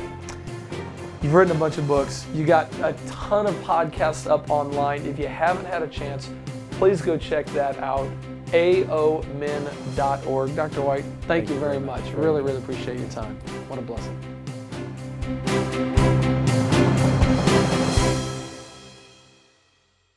You've 1.20 1.34
written 1.34 1.56
a 1.56 1.58
bunch 1.58 1.78
of 1.78 1.88
books. 1.88 2.26
You 2.32 2.46
got 2.46 2.72
a 2.74 2.94
ton 3.08 3.46
of 3.46 3.56
podcasts 3.56 4.30
up 4.30 4.48
online. 4.50 5.04
If 5.04 5.18
you 5.18 5.26
haven't 5.26 5.66
had 5.66 5.82
a 5.82 5.88
chance, 5.88 6.30
please 6.70 7.02
go 7.02 7.18
check 7.18 7.46
that 7.46 7.76
out. 7.78 8.08
aomin.org. 8.52 10.56
Dr. 10.56 10.82
White, 10.82 11.04
thank, 11.22 11.48
you 11.48 11.58
very 11.58 11.80
much. 11.80 12.02
Really, 12.12 12.42
really 12.42 12.58
appreciate 12.58 12.98
your 12.98 13.08
time. 13.08 13.36
What 13.68 13.78
a 13.78 13.82
blessing. 13.82 14.14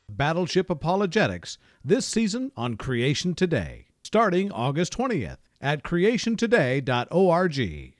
Battleship 0.09 0.69
Apologetics 0.69 1.57
this 1.83 2.05
season 2.05 2.51
on 2.57 2.75
Creation 2.75 3.33
Today, 3.33 3.85
starting 4.03 4.51
August 4.51 4.97
20th 4.97 5.37
at 5.61 5.81
creationtoday.org. 5.81 7.98